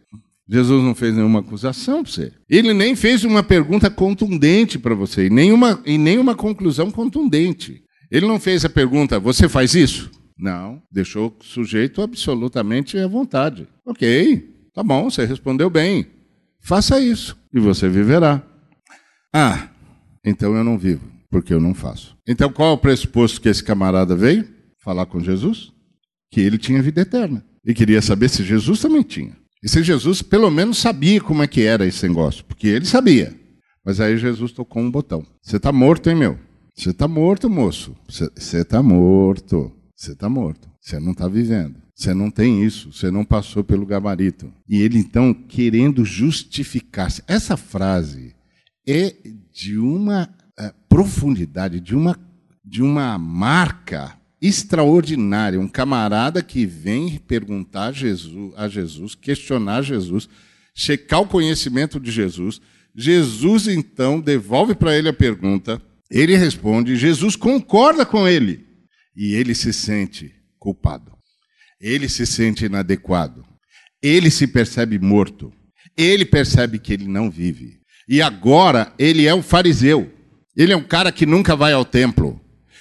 Jesus 0.47 0.83
não 0.83 0.95
fez 0.95 1.15
nenhuma 1.15 1.41
acusação 1.41 2.03
para 2.03 2.11
você. 2.11 2.33
Ele 2.49 2.73
nem 2.73 2.95
fez 2.95 3.23
uma 3.23 3.43
pergunta 3.43 3.89
contundente 3.89 4.79
para 4.79 4.95
você, 4.95 5.27
e 5.27 5.29
nenhuma, 5.29 5.79
e 5.85 5.95
nenhuma 5.95 6.33
conclusão 6.33 6.89
contundente. 6.89 7.83
Ele 8.09 8.25
não 8.25 8.39
fez 8.39 8.65
a 8.65 8.69
pergunta: 8.69 9.19
você 9.19 9.47
faz 9.47 9.75
isso? 9.75 10.09
Não, 10.35 10.81
deixou 10.91 11.37
o 11.39 11.43
sujeito 11.43 12.01
absolutamente 12.01 12.97
à 12.97 13.07
vontade. 13.07 13.67
Ok, 13.85 14.55
tá 14.73 14.81
bom, 14.81 15.11
você 15.11 15.23
respondeu 15.25 15.69
bem. 15.69 16.07
Faça 16.61 16.99
isso 16.99 17.37
e 17.53 17.59
você 17.59 17.87
viverá. 17.89 18.41
Ah, 19.33 19.69
então 20.23 20.55
eu 20.55 20.63
não 20.63 20.77
vivo, 20.77 21.09
porque 21.29 21.53
eu 21.53 21.59
não 21.59 21.73
faço. 21.73 22.17
Então 22.27 22.51
qual 22.51 22.71
é 22.71 22.73
o 22.73 22.77
pressuposto 22.77 23.41
que 23.41 23.49
esse 23.49 23.63
camarada 23.63 24.15
veio? 24.15 24.59
falar 24.89 25.05
com 25.05 25.19
Jesus 25.19 25.71
que 26.31 26.41
ele 26.41 26.57
tinha 26.57 26.81
vida 26.81 27.01
eterna. 27.01 27.45
E 27.65 27.73
queria 27.73 28.01
saber 28.01 28.29
se 28.29 28.43
Jesus 28.43 28.79
também 28.79 29.03
tinha. 29.03 29.35
E 29.61 29.69
se 29.69 29.83
Jesus 29.83 30.21
pelo 30.21 30.49
menos 30.49 30.77
sabia 30.77 31.21
como 31.21 31.43
é 31.43 31.47
que 31.47 31.61
era 31.61 31.85
esse 31.85 32.07
negócio, 32.07 32.43
porque 32.45 32.67
ele 32.67 32.85
sabia. 32.85 33.35
Mas 33.85 33.99
aí 33.99 34.17
Jesus 34.17 34.51
tocou 34.51 34.81
um 34.81 34.89
botão. 34.89 35.25
Você 35.41 35.57
está 35.57 35.71
morto, 35.71 36.09
hein, 36.09 36.15
meu? 36.15 36.39
Você 36.75 36.91
está 36.91 37.07
morto, 37.07 37.49
moço. 37.49 37.95
Você 38.07 38.57
está 38.57 38.81
morto. 38.81 39.71
Você 39.95 40.13
está 40.13 40.29
morto. 40.29 40.69
Você 40.79 40.99
não 40.99 41.11
está 41.11 41.27
vivendo. 41.27 41.75
Você 41.99 42.13
não 42.13 42.31
tem 42.31 42.63
isso. 42.63 42.93
Você 42.93 43.11
não 43.11 43.25
passou 43.25 43.61
pelo 43.61 43.85
gabarito. 43.85 44.53
E 44.69 44.81
ele 44.81 44.97
então 44.97 45.33
querendo 45.33 46.05
justificar-se. 46.05 47.21
Essa 47.27 47.57
frase 47.57 48.33
é 48.87 49.13
de 49.51 49.77
uma 49.77 50.33
uh, 50.57 50.73
profundidade, 50.87 51.81
de 51.81 51.93
uma, 51.93 52.17
de 52.63 52.81
uma 52.81 53.17
marca 53.17 54.17
extraordinária. 54.41 55.59
Um 55.59 55.67
camarada 55.67 56.41
que 56.41 56.65
vem 56.65 57.17
perguntar 57.17 57.87
a 57.87 57.91
Jesus, 57.91 58.53
a 58.55 58.69
Jesus, 58.69 59.13
questionar 59.13 59.81
Jesus, 59.81 60.29
checar 60.73 61.19
o 61.19 61.27
conhecimento 61.27 61.99
de 61.99 62.11
Jesus. 62.11 62.61
Jesus, 62.95 63.67
então, 63.67 64.21
devolve 64.21 64.73
para 64.73 64.97
ele 64.97 65.09
a 65.09 65.13
pergunta, 65.13 65.81
ele 66.09 66.37
responde, 66.37 66.95
Jesus 66.95 67.35
concorda 67.35 68.05
com 68.05 68.25
ele. 68.25 68.65
E 69.17 69.33
ele 69.33 69.53
se 69.53 69.73
sente 69.73 70.33
culpado. 70.57 71.18
Ele 71.81 72.09
se 72.09 72.25
sente 72.25 72.65
inadequado. 72.65 73.45
Ele 74.01 74.29
se 74.29 74.47
percebe 74.47 74.99
morto. 74.99 75.51
Ele 75.97 76.25
percebe 76.25 76.79
que 76.79 76.93
ele 76.93 77.07
não 77.07 77.29
vive. 77.29 77.79
E 78.07 78.21
agora 78.21 78.93
ele 78.97 79.25
é 79.25 79.33
um 79.33 79.41
fariseu. 79.41 80.11
Ele 80.55 80.73
é 80.73 80.77
um 80.77 80.83
cara 80.83 81.11
que 81.11 81.25
nunca 81.25 81.55
vai 81.55 81.71
ao 81.71 81.85
templo. 81.85 82.39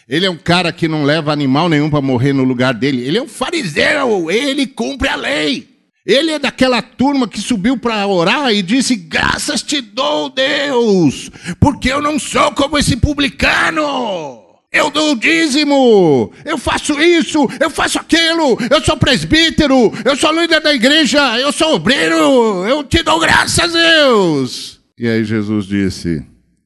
Ele 0.09 0.27
é 0.27 0.31
um 0.31 0.37
cara 0.37 0.73
que 0.73 0.89
não 0.89 1.05
leva 1.05 1.33
animal 1.33 1.69
nenhum 1.69 1.91
para 1.91 2.01
morrer 2.01 2.33
no 2.33 2.43
lugar 2.43 2.75
dele. 2.75 3.03
Ele 3.03 3.19
é 3.19 3.23
um 3.23 3.29
fariseu. 3.29 4.31
Ele 4.31 4.67
cumpre 4.67 5.09
a 5.09 5.17
lei. 5.17 5.69
Ele 6.05 6.33
é 6.33 6.39
daquela 6.39 6.81
turma 6.81 7.29
que 7.29 7.39
subiu 7.39 7.77
para 7.77 8.07
orar 8.07 8.51
e 8.51 8.63
disse: 8.63 8.97
Graças 8.97 9.63
te 9.63 9.83
dou, 9.83 10.31
Deus, 10.31 11.31
porque 11.61 11.93
eu 11.93 12.01
não 12.01 12.19
sou 12.19 12.51
como 12.53 12.79
esse 12.79 12.97
publicano. 12.97 14.38
Eu 14.71 14.91
dou 14.91 15.17
dízimo, 15.17 16.31
eu 16.45 16.59
faço 16.59 17.01
isso, 17.01 17.49
eu 17.59 17.71
faço 17.71 17.99
aquilo, 17.99 18.59
eu 18.71 18.83
sou 18.83 18.99
presbítero, 18.99 19.91
eu 20.05 20.15
sou 20.15 20.31
líder 20.33 20.61
da 20.61 20.75
igreja, 20.75 21.39
eu 21.41 21.51
sou 21.53 21.77
obreiro, 21.77 22.67
eu 22.67 22.85
te 22.85 23.03
dou 23.03 23.19
graças 23.19 23.73
Deus. 23.73 24.81
E 24.99 25.09
aí 25.09 25.25
Jesus 25.25 25.65
disse: 25.65 26.25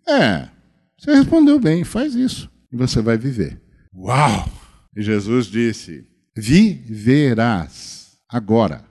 É, 0.08 0.48
você 0.98 1.14
respondeu 1.14 1.60
bem, 1.60 1.84
faz 1.84 2.14
isso, 2.16 2.50
e 2.72 2.76
você 2.76 3.00
vai 3.00 3.16
viver. 3.16 3.60
Uau! 3.94 4.50
E 4.96 5.02
Jesus 5.02 5.46
disse: 5.46 6.04
Viverás 6.36 8.18
agora 8.28 8.84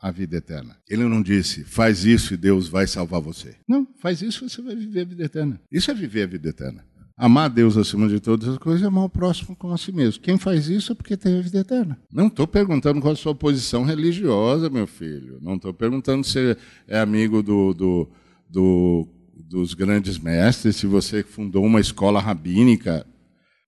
a 0.00 0.10
vida 0.10 0.36
eterna. 0.36 0.76
Ele 0.88 1.04
não 1.04 1.22
disse, 1.22 1.64
faz 1.64 2.04
isso 2.04 2.34
e 2.34 2.36
Deus 2.36 2.68
vai 2.68 2.86
salvar 2.86 3.20
você. 3.20 3.56
Não, 3.66 3.86
faz 4.00 4.22
isso 4.22 4.44
e 4.44 4.50
você 4.50 4.62
vai 4.62 4.76
viver 4.76 5.00
a 5.00 5.04
vida 5.04 5.24
eterna. 5.24 5.60
Isso 5.70 5.90
é 5.90 5.94
viver 5.94 6.22
a 6.22 6.26
vida 6.26 6.48
eterna. 6.48 6.84
Amar 7.18 7.50
Deus 7.50 7.76
acima 7.76 8.08
de 8.08 8.20
todas 8.20 8.46
as 8.46 8.58
coisas 8.58 8.80
e 8.80 8.86
amar 8.86 9.04
o 9.04 9.08
próximo 9.08 9.56
como 9.56 9.74
a 9.74 9.76
si 9.76 9.90
mesmo. 9.90 10.22
Quem 10.22 10.38
faz 10.38 10.68
isso 10.68 10.92
é 10.92 10.94
porque 10.94 11.16
tem 11.16 11.36
a 11.36 11.42
vida 11.42 11.58
eterna. 11.58 11.98
Não 12.12 12.28
estou 12.28 12.46
perguntando 12.46 13.00
qual 13.00 13.12
a 13.12 13.16
sua 13.16 13.34
posição 13.34 13.82
religiosa, 13.82 14.70
meu 14.70 14.86
filho. 14.86 15.40
Não 15.42 15.56
estou 15.56 15.74
perguntando 15.74 16.24
se 16.24 16.56
é 16.86 17.00
amigo 17.00 17.42
do, 17.42 17.74
do, 17.74 18.08
do, 18.48 19.08
dos 19.34 19.74
grandes 19.74 20.16
mestres, 20.16 20.76
se 20.76 20.86
você 20.86 21.24
fundou 21.24 21.64
uma 21.64 21.80
escola 21.80 22.20
rabínica. 22.20 23.04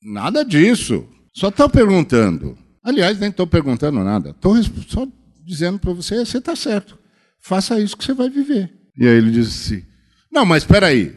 Nada 0.00 0.44
disso. 0.44 1.04
Só 1.34 1.48
estou 1.48 1.68
perguntando. 1.68 2.56
Aliás, 2.84 3.18
nem 3.18 3.30
estou 3.30 3.48
perguntando 3.48 4.04
nada. 4.04 4.30
Estou 4.30 4.62
só 4.86 5.08
dizendo 5.44 5.80
para 5.80 5.92
você: 5.92 6.24
você 6.24 6.38
está 6.38 6.54
certo. 6.54 6.96
Faça 7.40 7.80
isso 7.80 7.96
que 7.96 8.04
você 8.04 8.14
vai 8.14 8.30
viver. 8.30 8.72
E 8.96 9.08
aí 9.08 9.16
ele 9.16 9.32
disse 9.32 9.74
assim: 9.74 9.84
Não, 10.30 10.46
mas 10.46 10.62
espera 10.62 10.86
aí. 10.86 11.16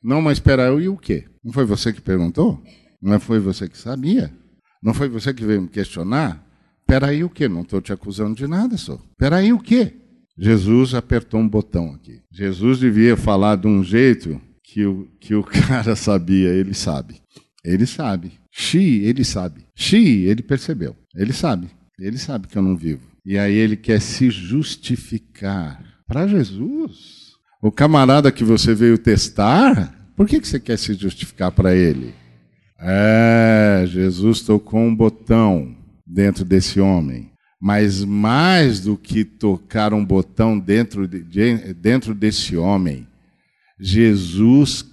Não, 0.00 0.22
mas 0.22 0.38
espera 0.38 0.70
aí, 0.70 0.84
e 0.84 0.88
o 0.88 0.96
quê? 0.96 1.24
Não 1.44 1.52
foi 1.52 1.64
você 1.64 1.92
que 1.92 2.00
perguntou? 2.00 2.62
Não 3.00 3.18
foi 3.18 3.38
você 3.38 3.68
que 3.68 3.76
sabia? 3.76 4.32
Não 4.82 4.94
foi 4.94 5.08
você 5.08 5.34
que 5.34 5.44
veio 5.44 5.62
me 5.62 5.68
questionar? 5.68 6.44
Peraí 6.86 7.24
o 7.24 7.30
quê? 7.30 7.48
Não 7.48 7.62
estou 7.62 7.80
te 7.80 7.92
acusando 7.92 8.34
de 8.34 8.46
nada, 8.46 8.76
só. 8.76 9.00
Peraí 9.16 9.52
o 9.52 9.58
quê? 9.58 9.94
Jesus 10.38 10.94
apertou 10.94 11.40
um 11.40 11.48
botão 11.48 11.92
aqui. 11.94 12.20
Jesus 12.30 12.78
devia 12.78 13.16
falar 13.16 13.56
de 13.56 13.66
um 13.66 13.82
jeito 13.82 14.40
que 14.62 14.84
o, 14.84 15.08
que 15.20 15.34
o 15.34 15.42
cara 15.44 15.94
sabia, 15.96 16.48
ele 16.48 16.74
sabe. 16.74 17.20
Ele 17.64 17.86
sabe. 17.86 18.32
Xi, 18.50 19.02
ele 19.04 19.24
sabe. 19.24 19.66
Xi, 19.74 20.24
ele 20.24 20.42
percebeu. 20.42 20.96
Ele 21.14 21.32
sabe. 21.32 21.68
Ele 21.98 22.18
sabe 22.18 22.48
que 22.48 22.58
eu 22.58 22.62
não 22.62 22.76
vivo. 22.76 23.06
E 23.24 23.38
aí 23.38 23.54
ele 23.54 23.76
quer 23.76 24.00
se 24.00 24.30
justificar 24.30 25.82
para 26.06 26.26
Jesus. 26.26 27.32
O 27.62 27.70
camarada 27.70 28.32
que 28.32 28.42
você 28.42 28.74
veio 28.74 28.98
testar, 28.98 29.94
por 30.16 30.26
que, 30.26 30.40
que 30.40 30.48
você 30.48 30.60
quer 30.60 30.78
se 30.78 30.94
justificar 30.94 31.52
para 31.52 31.74
ele? 31.74 32.14
É, 32.78 33.84
Jesus 33.86 34.40
tocou 34.42 34.80
um 34.80 34.94
botão 34.94 35.76
dentro 36.06 36.44
desse 36.44 36.80
homem. 36.80 37.30
Mas 37.60 38.04
mais 38.04 38.80
do 38.80 38.96
que 38.96 39.24
tocar 39.24 39.94
um 39.94 40.04
botão 40.04 40.58
dentro, 40.58 41.06
de, 41.06 41.74
dentro 41.74 42.12
desse 42.12 42.56
homem, 42.56 43.06
Jesus 43.78 44.84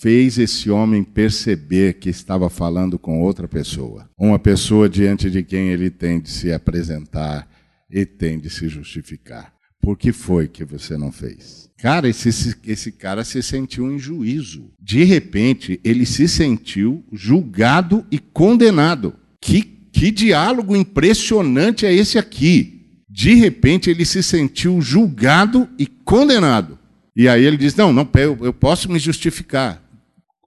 fez 0.00 0.38
esse 0.38 0.70
homem 0.70 1.04
perceber 1.04 1.94
que 1.94 2.08
estava 2.08 2.48
falando 2.48 2.98
com 2.98 3.20
outra 3.20 3.46
pessoa. 3.46 4.08
Uma 4.18 4.38
pessoa 4.38 4.88
diante 4.88 5.30
de 5.30 5.42
quem 5.42 5.68
ele 5.68 5.90
tem 5.90 6.18
de 6.18 6.30
se 6.30 6.50
apresentar 6.50 7.46
e 7.90 8.06
tem 8.06 8.38
de 8.38 8.48
se 8.48 8.68
justificar. 8.68 9.52
Por 9.80 9.98
que 9.98 10.10
foi 10.10 10.48
que 10.48 10.64
você 10.64 10.96
não 10.96 11.12
fez? 11.12 11.63
Cara, 11.84 12.08
esse, 12.08 12.56
esse 12.64 12.90
cara 12.90 13.22
se 13.24 13.42
sentiu 13.42 13.92
em 13.92 13.98
juízo. 13.98 14.72
De 14.80 15.04
repente, 15.04 15.78
ele 15.84 16.06
se 16.06 16.26
sentiu 16.26 17.04
julgado 17.12 18.06
e 18.10 18.18
condenado. 18.18 19.14
Que, 19.38 19.60
que 19.60 20.10
diálogo 20.10 20.74
impressionante 20.74 21.84
é 21.84 21.92
esse 21.92 22.16
aqui? 22.16 22.96
De 23.06 23.34
repente, 23.34 23.90
ele 23.90 24.06
se 24.06 24.22
sentiu 24.22 24.80
julgado 24.80 25.68
e 25.78 25.86
condenado. 25.86 26.78
E 27.14 27.28
aí 27.28 27.44
ele 27.44 27.58
diz: 27.58 27.74
Não, 27.74 27.92
não, 27.92 28.08
eu, 28.14 28.38
eu 28.40 28.54
posso 28.54 28.90
me 28.90 28.98
justificar. 28.98 29.82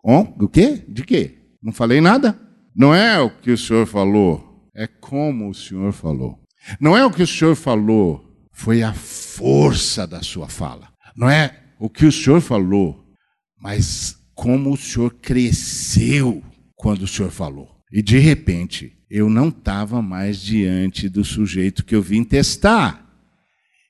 Oh, 0.04 0.26
o 0.44 0.50
quê? 0.50 0.84
De 0.88 1.04
quê? 1.04 1.36
Não 1.62 1.72
falei 1.72 2.02
nada? 2.02 2.36
Não 2.76 2.96
é 2.96 3.22
o 3.22 3.30
que 3.30 3.52
o 3.52 3.58
senhor 3.60 3.86
falou, 3.86 4.68
é 4.76 4.88
como 4.88 5.52
o 5.52 5.54
senhor 5.54 5.94
falou. 5.94 6.40
Não 6.82 6.98
é 6.98 7.06
o 7.06 7.12
que 7.12 7.22
o 7.22 7.28
senhor 7.28 7.56
falou, 7.56 8.26
foi 8.52 8.82
a 8.82 8.92
força 8.92 10.08
da 10.08 10.24
sua 10.24 10.48
fala. 10.48 10.97
Não 11.18 11.28
é 11.28 11.60
o 11.80 11.90
que 11.90 12.06
o 12.06 12.12
senhor 12.12 12.40
falou, 12.42 13.04
mas 13.60 14.16
como 14.36 14.72
o 14.72 14.78
senhor 14.78 15.16
cresceu 15.16 16.44
quando 16.76 17.02
o 17.02 17.08
senhor 17.08 17.32
falou. 17.32 17.68
E 17.92 18.04
de 18.04 18.20
repente, 18.20 18.94
eu 19.10 19.30
não 19.30 19.48
estava 19.48 20.00
mais 20.00 20.40
diante 20.40 21.10
do 21.10 21.26
sujeito 21.26 21.84
que 21.84 21.96
eu 21.96 22.02
vim 22.02 22.24
testar. 22.24 23.04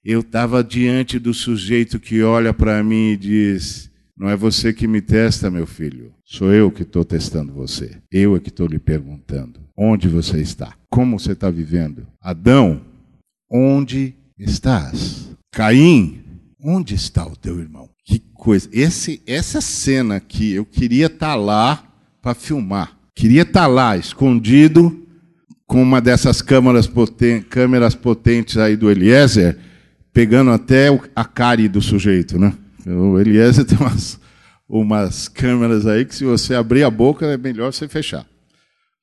Eu 0.05 0.21
estava 0.21 0.63
diante 0.63 1.19
do 1.19 1.33
sujeito 1.33 1.99
que 1.99 2.21
olha 2.21 2.53
para 2.53 2.81
mim 2.81 3.11
e 3.11 3.17
diz: 3.17 3.91
Não 4.15 4.29
é 4.29 4.35
você 4.37 4.71
que 4.71 4.87
me 4.87 5.01
testa, 5.01 5.51
meu 5.51 5.67
filho. 5.67 6.13
Sou 6.23 6.53
eu 6.53 6.71
que 6.71 6.83
estou 6.83 7.03
testando 7.03 7.51
você. 7.51 7.97
Eu 8.09 8.37
é 8.37 8.39
que 8.39 8.47
estou 8.47 8.67
lhe 8.67 8.79
perguntando: 8.79 9.59
onde 9.75 10.07
você 10.07 10.39
está? 10.39 10.73
Como 10.89 11.19
você 11.19 11.33
está 11.33 11.49
vivendo? 11.49 12.07
Adão, 12.21 12.81
onde 13.51 14.13
estás? 14.37 15.35
Caim, 15.51 16.23
Onde 16.69 16.95
está 16.95 17.25
o 17.25 17.33
teu 17.33 17.61
irmão? 17.61 17.89
Que 18.03 18.19
coisa. 18.33 18.67
Esse, 18.73 19.21
essa 19.25 19.61
cena 19.61 20.17
aqui, 20.17 20.51
eu 20.51 20.65
queria 20.65 21.05
estar 21.05 21.27
tá 21.29 21.35
lá 21.35 21.81
para 22.21 22.33
filmar. 22.33 22.91
Queria 23.15 23.43
estar 23.43 23.61
tá 23.61 23.67
lá, 23.67 23.95
escondido, 23.95 25.07
com 25.65 25.81
uma 25.81 26.01
dessas 26.01 26.41
câmeras, 26.41 26.85
poten 26.85 27.41
câmeras 27.41 27.95
potentes 27.95 28.57
aí 28.57 28.75
do 28.75 28.91
Eliezer, 28.91 29.57
pegando 30.11 30.51
até 30.51 30.87
a 31.15 31.23
cárie 31.23 31.69
do 31.69 31.81
sujeito, 31.81 32.37
né? 32.37 32.53
O 32.85 33.17
Eliezer 33.17 33.63
tem 33.63 33.77
umas, 33.77 34.19
umas 34.67 35.29
câmeras 35.29 35.87
aí 35.87 36.03
que 36.03 36.13
se 36.13 36.25
você 36.25 36.53
abrir 36.53 36.83
a 36.83 36.91
boca 36.91 37.27
é 37.27 37.37
melhor 37.37 37.71
você 37.71 37.87
fechar. 37.87 38.27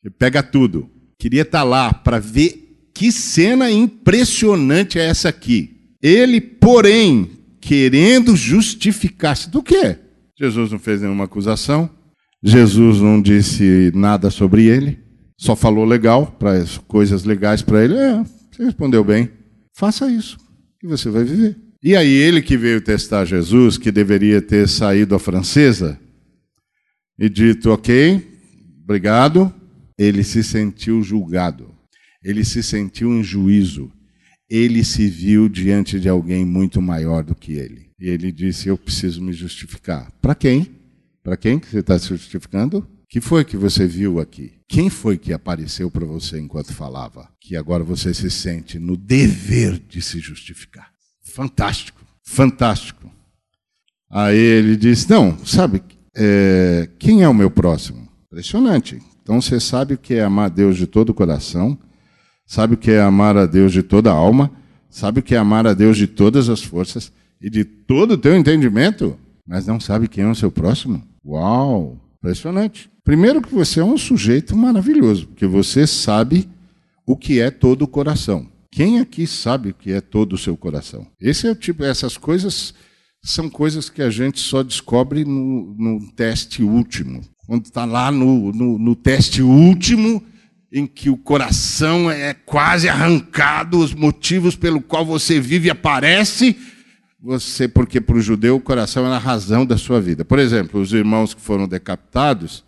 Ele 0.05 0.13
pega 0.19 0.43
tudo. 0.43 0.91
Queria 1.19 1.41
estar 1.41 1.61
tá 1.61 1.65
lá 1.65 1.95
para 1.95 2.19
ver 2.19 2.91
que 2.93 3.11
cena 3.11 3.71
impressionante 3.71 4.99
é 4.99 5.07
essa 5.07 5.31
aqui. 5.31 5.71
Ele, 6.03 6.43
porém, 6.43 7.34
querendo 7.65 8.37
justificar-se. 8.37 9.49
Do 9.49 9.63
quê? 9.63 9.97
Jesus 10.39 10.71
não 10.71 10.79
fez 10.79 11.01
nenhuma 11.01 11.25
acusação, 11.25 11.89
Jesus 12.43 13.01
não 13.01 13.23
disse 13.23 13.91
nada 13.95 14.31
sobre 14.31 14.67
ele, 14.67 14.99
só 15.39 15.57
falou 15.57 15.85
legal, 15.85 16.27
para 16.27 16.63
coisas 16.87 17.25
legais 17.25 17.63
para 17.63 17.83
ele. 17.83 17.95
É, 17.95 18.23
você 18.53 18.65
respondeu 18.65 19.03
bem, 19.03 19.31
faça 19.75 20.11
isso 20.11 20.37
e 20.83 20.87
você 20.87 21.09
vai 21.09 21.25
viver. 21.25 21.57
E 21.83 21.97
aí 21.97 22.13
ele 22.13 22.43
que 22.43 22.57
veio 22.57 22.83
testar 22.83 23.25
Jesus, 23.25 23.79
que 23.79 23.91
deveria 23.91 24.43
ter 24.43 24.69
saído 24.69 25.15
a 25.15 25.19
francesa 25.19 25.99
e 27.19 27.31
dito, 27.31 27.71
ok, 27.71 28.27
obrigado, 28.83 29.53
ele 29.97 30.23
se 30.23 30.43
sentiu 30.43 31.03
julgado, 31.03 31.71
ele 32.23 32.45
se 32.45 32.63
sentiu 32.63 33.13
em 33.13 33.23
juízo, 33.23 33.91
ele 34.57 34.85
se 34.85 35.09
viu 35.09 35.49
diante 35.49 35.99
de 35.99 36.09
alguém 36.09 36.45
muito 36.45 36.81
maior 36.81 37.23
do 37.25 37.35
que 37.35 37.53
ele. 37.53 37.91
E 37.99 38.09
ele 38.09 38.31
disse: 38.31 38.69
Eu 38.69 38.77
preciso 38.77 39.23
me 39.23 39.33
justificar. 39.33 40.13
Para 40.21 40.35
quem? 40.35 40.69
Para 41.23 41.37
quem 41.37 41.59
que 41.59 41.69
você 41.69 41.79
está 41.79 41.99
se 41.99 42.09
justificando? 42.09 42.87
que 43.15 43.21
foi 43.21 43.45
que 43.45 43.57
você 43.57 43.87
viu 43.87 44.19
aqui? 44.19 44.55
Quem 44.67 44.91
foi 44.91 45.17
que 45.17 45.33
apareceu 45.33 45.89
para 45.89 46.05
você 46.05 46.41
enquanto 46.41 46.73
falava? 46.73 47.29
Que 47.41 47.57
agora 47.57 47.85
você 47.85 48.13
se 48.13 48.29
sente 48.29 48.77
no 48.77 48.97
dever 48.97 49.79
de 49.79 50.03
se 50.03 50.19
justificar. 50.19 50.91
Fantástico, 51.23 52.01
fantástico. 52.25 53.09
Aí 54.11 54.37
ele 54.37 54.75
disse: 54.75 55.09
Não, 55.09 55.39
sabe, 55.47 55.81
é, 56.17 56.89
quem 56.99 57.23
é 57.23 57.29
o 57.29 57.33
meu 57.33 57.53
próximo? 57.53 58.09
Impressionante. 58.27 59.01
Então 59.23 59.41
você 59.41 59.61
sabe 59.61 59.95
o 59.95 59.99
que 59.99 60.15
é 60.15 60.25
amar 60.25 60.51
Deus 60.51 60.77
de 60.77 60.89
todo 60.89 61.11
o 61.11 61.15
coração, 61.15 61.79
sabe 62.47 62.75
o 62.75 62.77
que 62.77 62.91
é 62.91 63.01
amar 63.01 63.37
a 63.37 63.47
Deus 63.47 63.73
de 63.73 63.83
toda 63.83 64.11
a 64.11 64.15
alma, 64.15 64.51
sabe 64.89 65.21
o 65.21 65.23
que 65.23 65.35
é 65.35 65.39
amar 65.39 65.67
a 65.67 65.75
Deus 65.75 65.97
de 65.97 66.07
todas 66.07 66.49
as 66.49 66.63
forças 66.63 67.13
e 67.41 67.51
de 67.51 67.65
todo 67.65 68.13
o 68.13 68.19
teu 68.19 68.37
entendimento, 68.37 69.19
mas 69.47 69.67
não 69.67 69.79
sabe 69.79 70.09
quem 70.09 70.25
é 70.25 70.31
o 70.31 70.35
seu 70.35 70.51
próximo? 70.51 71.03
Uau! 71.25 72.01
Impressionante. 72.19 72.91
Primeiro 73.05 73.43
que 73.43 73.55
você 73.55 73.81
é 73.81 73.85
um 73.85 73.99
sujeito 73.99 74.57
maravilhoso, 74.57 75.27
porque 75.27 75.47
você 75.47 75.87
sabe 75.87 76.49
o 77.07 77.17
que 77.17 77.39
é 77.39 77.51
todo 77.51 77.83
o 77.83 77.89
coração. 77.89 78.49
Quem 78.71 78.99
aqui 78.99 79.27
sabe 79.27 79.71
o 79.71 79.75
que 79.75 79.93
é 79.93 80.01
todo 80.01 80.33
o 80.33 80.39
seu 80.39 80.57
coração? 80.57 81.07
Esse 81.21 81.47
é 81.47 81.51
o 81.51 81.55
tipo, 81.55 81.85
essas 81.85 82.17
coisas 82.17 82.75
são 83.23 83.49
coisas 83.49 83.89
que 83.89 84.03
a 84.03 84.11
gente 84.11 84.41
só 84.41 84.63
descobre 84.63 85.25
no, 85.25 85.75
no 85.79 86.13
teste 86.13 86.63
último. 86.63 87.21
Quando 87.47 87.67
está 87.67 87.85
lá 87.85 88.11
no, 88.11 88.53
no, 88.53 88.79
no 88.79 88.97
teste 88.97 89.43
último, 89.43 90.23
em 90.75 90.89
que 90.89 91.09
o 91.09 91.17
coração 91.17 92.11
é 92.11 92.35
quase 92.35 92.89
arrancado, 92.89 93.79
os 93.79 93.95
motivos 93.95 94.57
pelo 94.57 94.83
qual 94.83 95.07
você 95.07 95.39
vive 95.41 95.71
aparece, 95.71 96.59
você, 97.23 97.69
porque 97.69 98.01
para 98.01 98.17
o 98.17 98.21
judeu 98.21 98.57
o 98.57 98.61
coração 98.61 99.07
é 99.07 99.15
a 99.15 99.19
razão 99.19 99.65
da 99.65 99.79
sua 99.79 100.01
vida. 100.01 100.25
Por 100.25 100.39
exemplo, 100.39 100.81
os 100.81 100.93
irmãos 100.93 101.33
que 101.33 101.41
foram 101.41 101.69
decapitados, 101.69 102.65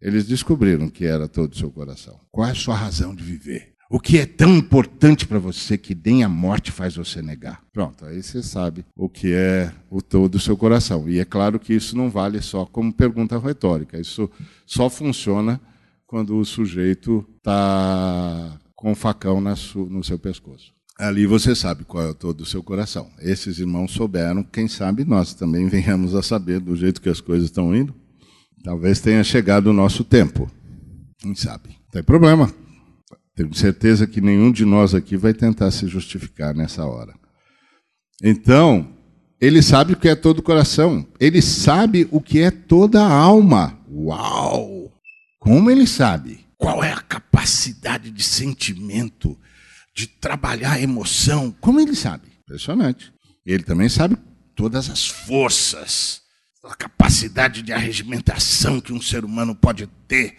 eles 0.00 0.26
descobriram 0.26 0.88
que 0.88 1.04
era 1.04 1.26
todo 1.26 1.52
o 1.52 1.56
seu 1.56 1.70
coração. 1.70 2.18
Qual 2.30 2.46
é 2.46 2.52
a 2.52 2.54
sua 2.54 2.76
razão 2.76 3.14
de 3.14 3.22
viver? 3.22 3.74
O 3.90 3.98
que 3.98 4.18
é 4.18 4.24
tão 4.24 4.56
importante 4.56 5.26
para 5.26 5.40
você 5.40 5.76
que 5.76 5.94
nem 5.94 6.22
a 6.22 6.28
morte 6.28 6.70
faz 6.70 6.94
você 6.94 7.20
negar? 7.20 7.60
Pronto, 7.72 8.06
aí 8.06 8.22
você 8.22 8.42
sabe 8.42 8.86
o 8.96 9.08
que 9.08 9.34
é 9.34 9.72
o 9.90 10.00
todo 10.00 10.36
o 10.36 10.40
seu 10.40 10.56
coração. 10.56 11.08
E 11.08 11.18
é 11.18 11.24
claro 11.24 11.58
que 11.58 11.74
isso 11.74 11.96
não 11.96 12.08
vale 12.08 12.40
só 12.40 12.64
como 12.64 12.92
pergunta 12.92 13.36
retórica. 13.38 13.98
Isso 13.98 14.30
só 14.64 14.88
funciona 14.88 15.60
quando 16.10 16.36
o 16.36 16.44
sujeito 16.44 17.24
está 17.36 18.58
com 18.74 18.90
o 18.90 18.96
facão 18.96 19.40
no 19.40 20.02
seu 20.02 20.18
pescoço. 20.18 20.72
Ali 20.98 21.24
você 21.24 21.54
sabe 21.54 21.84
qual 21.84 22.10
é 22.10 22.12
todo 22.12 22.40
o 22.40 22.44
seu 22.44 22.64
coração. 22.64 23.08
Esses 23.20 23.60
irmãos 23.60 23.92
souberam, 23.92 24.42
quem 24.42 24.66
sabe 24.66 25.04
nós 25.04 25.34
também 25.34 25.68
venhamos 25.70 26.16
a 26.16 26.20
saber 26.20 26.58
do 26.58 26.74
jeito 26.74 27.00
que 27.00 27.08
as 27.08 27.20
coisas 27.20 27.44
estão 27.44 27.72
indo. 27.72 27.94
Talvez 28.64 29.00
tenha 29.00 29.22
chegado 29.22 29.68
o 29.68 29.72
nosso 29.72 30.02
tempo. 30.02 30.50
Quem 31.16 31.32
sabe? 31.36 31.68
Não 31.68 31.90
tem 31.92 32.02
problema. 32.02 32.52
Tenho 33.36 33.54
certeza 33.54 34.04
que 34.04 34.20
nenhum 34.20 34.50
de 34.50 34.64
nós 34.64 34.96
aqui 34.96 35.16
vai 35.16 35.32
tentar 35.32 35.70
se 35.70 35.86
justificar 35.86 36.56
nessa 36.56 36.84
hora. 36.84 37.14
Então, 38.20 38.88
ele 39.40 39.62
sabe 39.62 39.92
o 39.92 39.96
que 39.96 40.08
é 40.08 40.16
todo 40.16 40.40
o 40.40 40.42
coração. 40.42 41.06
Ele 41.20 41.40
sabe 41.40 42.08
o 42.10 42.20
que 42.20 42.40
é 42.40 42.50
toda 42.50 43.00
a 43.00 43.12
alma. 43.12 43.78
Uau! 43.88 44.79
Como 45.40 45.70
ele 45.70 45.86
sabe? 45.86 46.46
Qual 46.56 46.84
é 46.84 46.92
a 46.92 47.00
capacidade 47.00 48.12
de 48.12 48.22
sentimento? 48.22 49.36
de 49.94 50.06
trabalhar 50.06 50.72
a 50.72 50.80
emoção. 50.80 51.54
Como 51.60 51.80
ele 51.80 51.94
sabe? 51.94 52.28
Impressionante. 52.42 53.12
Ele 53.44 53.62
também 53.62 53.88
sabe 53.88 54.16
todas 54.54 54.90
as 54.90 55.06
forças, 55.06 56.22
a 56.64 56.74
capacidade 56.74 57.62
de 57.62 57.72
arregimentação 57.72 58.80
que 58.80 58.92
um 58.92 59.00
ser 59.00 59.24
humano 59.24 59.54
pode 59.54 59.86
ter 60.06 60.36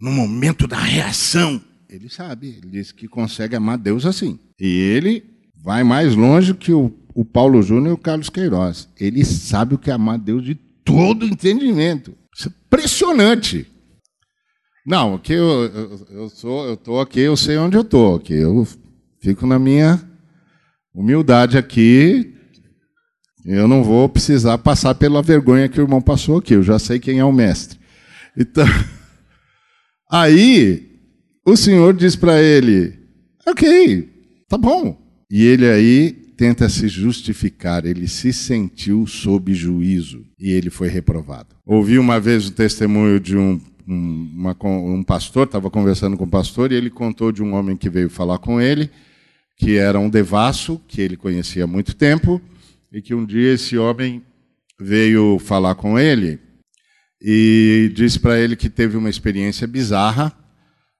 no 0.00 0.10
momento 0.10 0.66
da 0.66 0.78
reação. 0.78 1.62
Ele 1.88 2.08
sabe, 2.08 2.48
ele 2.48 2.70
diz 2.70 2.92
que 2.92 3.06
consegue 3.06 3.54
amar 3.54 3.78
Deus 3.78 4.06
assim. 4.06 4.38
E 4.58 4.66
ele 4.66 5.24
vai 5.62 5.84
mais 5.84 6.14
longe 6.14 6.54
que 6.54 6.72
o, 6.72 6.92
o 7.14 7.24
Paulo 7.24 7.62
Júnior 7.62 7.90
e 7.90 7.94
o 7.94 7.98
Carlos 7.98 8.30
Queiroz. 8.30 8.88
Ele 8.98 9.24
sabe 9.24 9.74
o 9.74 9.78
que 9.78 9.90
é 9.90 9.94
amar 9.94 10.18
Deus 10.18 10.44
de 10.44 10.54
todo 10.54 11.26
entendimento. 11.26 12.16
Isso 12.34 12.48
é 12.48 12.52
impressionante. 12.66 13.66
Não, 14.84 15.14
aqui 15.14 15.32
eu, 15.32 15.64
eu, 15.64 16.06
eu 16.10 16.28
sou, 16.28 16.66
eu 16.66 16.74
estou 16.74 17.00
aqui, 17.00 17.20
eu 17.20 17.36
sei 17.36 17.56
onde 17.56 17.76
eu 17.76 17.82
estou 17.82 18.16
aqui. 18.16 18.34
Eu 18.34 18.66
fico 19.20 19.46
na 19.46 19.58
minha 19.58 20.00
humildade 20.92 21.56
aqui. 21.56 22.34
Eu 23.44 23.68
não 23.68 23.84
vou 23.84 24.08
precisar 24.08 24.58
passar 24.58 24.94
pela 24.94 25.22
vergonha 25.22 25.68
que 25.68 25.80
o 25.80 25.84
irmão 25.84 26.02
passou 26.02 26.38
aqui. 26.38 26.54
Eu 26.54 26.62
já 26.62 26.78
sei 26.78 26.98
quem 26.98 27.20
é 27.20 27.24
o 27.24 27.32
mestre. 27.32 27.78
Então, 28.36 28.66
aí 30.10 30.90
o 31.46 31.56
Senhor 31.56 31.94
diz 31.94 32.16
para 32.16 32.42
ele: 32.42 32.98
Ok, 33.46 34.08
tá 34.48 34.58
bom. 34.58 35.00
E 35.30 35.44
ele 35.44 35.68
aí 35.68 36.12
tenta 36.36 36.68
se 36.68 36.88
justificar. 36.88 37.86
Ele 37.86 38.08
se 38.08 38.32
sentiu 38.32 39.06
sob 39.06 39.54
juízo 39.54 40.24
e 40.38 40.50
ele 40.50 40.70
foi 40.70 40.88
reprovado. 40.88 41.54
Ouvi 41.64 41.98
uma 41.98 42.18
vez 42.18 42.48
o 42.48 42.52
testemunho 42.52 43.20
de 43.20 43.36
um 43.36 43.60
uma, 43.86 44.56
um 44.62 45.02
pastor, 45.02 45.46
estava 45.46 45.70
conversando 45.70 46.16
com 46.16 46.24
o 46.24 46.30
pastor, 46.30 46.72
e 46.72 46.74
ele 46.74 46.90
contou 46.90 47.32
de 47.32 47.42
um 47.42 47.54
homem 47.54 47.76
que 47.76 47.90
veio 47.90 48.08
falar 48.08 48.38
com 48.38 48.60
ele, 48.60 48.90
que 49.56 49.76
era 49.76 49.98
um 49.98 50.10
devasso, 50.10 50.80
que 50.88 51.00
ele 51.00 51.16
conhecia 51.16 51.64
há 51.64 51.66
muito 51.66 51.94
tempo, 51.94 52.40
e 52.92 53.00
que 53.00 53.14
um 53.14 53.24
dia 53.24 53.54
esse 53.54 53.78
homem 53.78 54.22
veio 54.78 55.38
falar 55.38 55.74
com 55.74 55.98
ele 55.98 56.40
e 57.24 57.92
disse 57.94 58.18
para 58.18 58.36
ele 58.36 58.56
que 58.56 58.68
teve 58.68 58.96
uma 58.96 59.08
experiência 59.08 59.66
bizarra, 59.66 60.32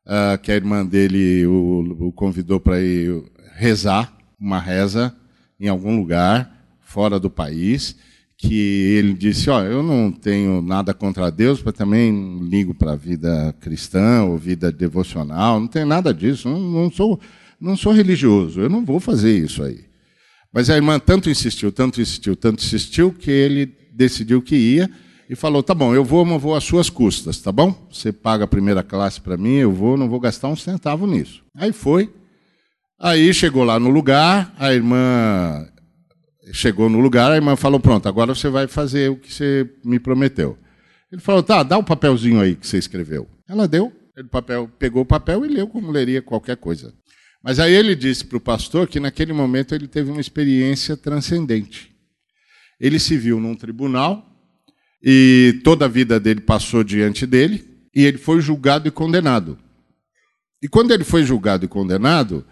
uh, 0.06 0.38
que 0.40 0.52
a 0.52 0.54
irmã 0.54 0.86
dele 0.86 1.44
o, 1.46 2.06
o 2.06 2.12
convidou 2.12 2.60
para 2.60 2.80
ir 2.80 3.24
rezar, 3.56 4.16
uma 4.38 4.60
reza, 4.60 5.14
em 5.58 5.68
algum 5.68 5.96
lugar, 5.96 6.76
fora 6.80 7.18
do 7.18 7.28
país, 7.28 7.96
que 8.42 8.96
ele 8.98 9.14
disse: 9.14 9.48
Ó, 9.48 9.60
oh, 9.60 9.64
eu 9.64 9.82
não 9.82 10.10
tenho 10.10 10.60
nada 10.60 10.92
contra 10.92 11.30
Deus, 11.30 11.62
mas 11.64 11.74
também 11.74 12.40
ligo 12.40 12.74
para 12.74 12.92
a 12.92 12.96
vida 12.96 13.54
cristã 13.60 14.24
ou 14.24 14.36
vida 14.36 14.72
devocional, 14.72 15.60
não 15.60 15.68
tenho 15.68 15.86
nada 15.86 16.12
disso, 16.12 16.48
não, 16.48 16.58
não, 16.58 16.90
sou, 16.90 17.20
não 17.60 17.76
sou 17.76 17.92
religioso, 17.92 18.60
eu 18.60 18.68
não 18.68 18.84
vou 18.84 18.98
fazer 18.98 19.38
isso 19.38 19.62
aí. 19.62 19.84
Mas 20.52 20.68
a 20.68 20.74
irmã 20.74 20.98
tanto 20.98 21.30
insistiu, 21.30 21.70
tanto 21.70 22.00
insistiu, 22.00 22.34
tanto 22.34 22.64
insistiu, 22.64 23.12
que 23.12 23.30
ele 23.30 23.72
decidiu 23.94 24.42
que 24.42 24.56
ia 24.56 24.90
e 25.30 25.36
falou: 25.36 25.62
Tá 25.62 25.72
bom, 25.72 25.94
eu 25.94 26.04
vou, 26.04 26.24
mas 26.24 26.42
vou 26.42 26.56
às 26.56 26.64
suas 26.64 26.90
custas, 26.90 27.40
tá 27.40 27.52
bom? 27.52 27.88
Você 27.92 28.12
paga 28.12 28.44
a 28.44 28.48
primeira 28.48 28.82
classe 28.82 29.20
para 29.20 29.36
mim, 29.36 29.54
eu 29.54 29.70
vou, 29.70 29.96
não 29.96 30.08
vou 30.08 30.18
gastar 30.18 30.48
um 30.48 30.56
centavo 30.56 31.06
nisso. 31.06 31.42
Aí 31.56 31.72
foi. 31.72 32.10
Aí 32.98 33.32
chegou 33.32 33.64
lá 33.64 33.78
no 33.78 33.88
lugar, 33.88 34.54
a 34.58 34.72
irmã 34.74 35.66
chegou 36.52 36.88
no 36.88 37.00
lugar, 37.00 37.30
a 37.30 37.36
irmã 37.36 37.56
falou: 37.56 37.78
Pronto, 37.78 38.08
agora 38.08 38.34
você 38.34 38.48
vai 38.48 38.66
fazer 38.66 39.10
o 39.10 39.16
que 39.16 39.32
você 39.32 39.68
me 39.84 39.98
prometeu. 39.98 40.58
Ele 41.10 41.20
falou: 41.20 41.42
Tá, 41.42 41.62
dá 41.62 41.78
o 41.78 41.84
papelzinho 41.84 42.40
aí 42.40 42.56
que 42.56 42.66
você 42.66 42.78
escreveu. 42.78 43.28
Ela 43.48 43.68
deu, 43.68 43.92
ele 44.16 44.28
papel, 44.28 44.70
pegou 44.78 45.02
o 45.02 45.06
papel 45.06 45.44
e 45.44 45.48
leu 45.48 45.68
como 45.68 45.90
leria 45.90 46.22
qualquer 46.22 46.56
coisa. 46.56 46.92
Mas 47.42 47.58
aí 47.58 47.72
ele 47.72 47.94
disse 47.94 48.24
para 48.24 48.38
o 48.38 48.40
pastor 48.40 48.86
que 48.86 49.00
naquele 49.00 49.32
momento 49.32 49.74
ele 49.74 49.88
teve 49.88 50.10
uma 50.10 50.20
experiência 50.20 50.96
transcendente. 50.96 51.92
Ele 52.80 52.98
se 52.98 53.16
viu 53.16 53.40
num 53.40 53.54
tribunal 53.54 54.24
e 55.02 55.60
toda 55.64 55.86
a 55.86 55.88
vida 55.88 56.20
dele 56.20 56.40
passou 56.40 56.84
diante 56.84 57.26
dele 57.26 57.68
e 57.94 58.04
ele 58.04 58.18
foi 58.18 58.40
julgado 58.40 58.86
e 58.86 58.90
condenado. 58.90 59.58
E 60.62 60.68
quando 60.68 60.92
ele 60.92 61.02
foi 61.02 61.24
julgado 61.24 61.64
e 61.64 61.68
condenado, 61.68 62.46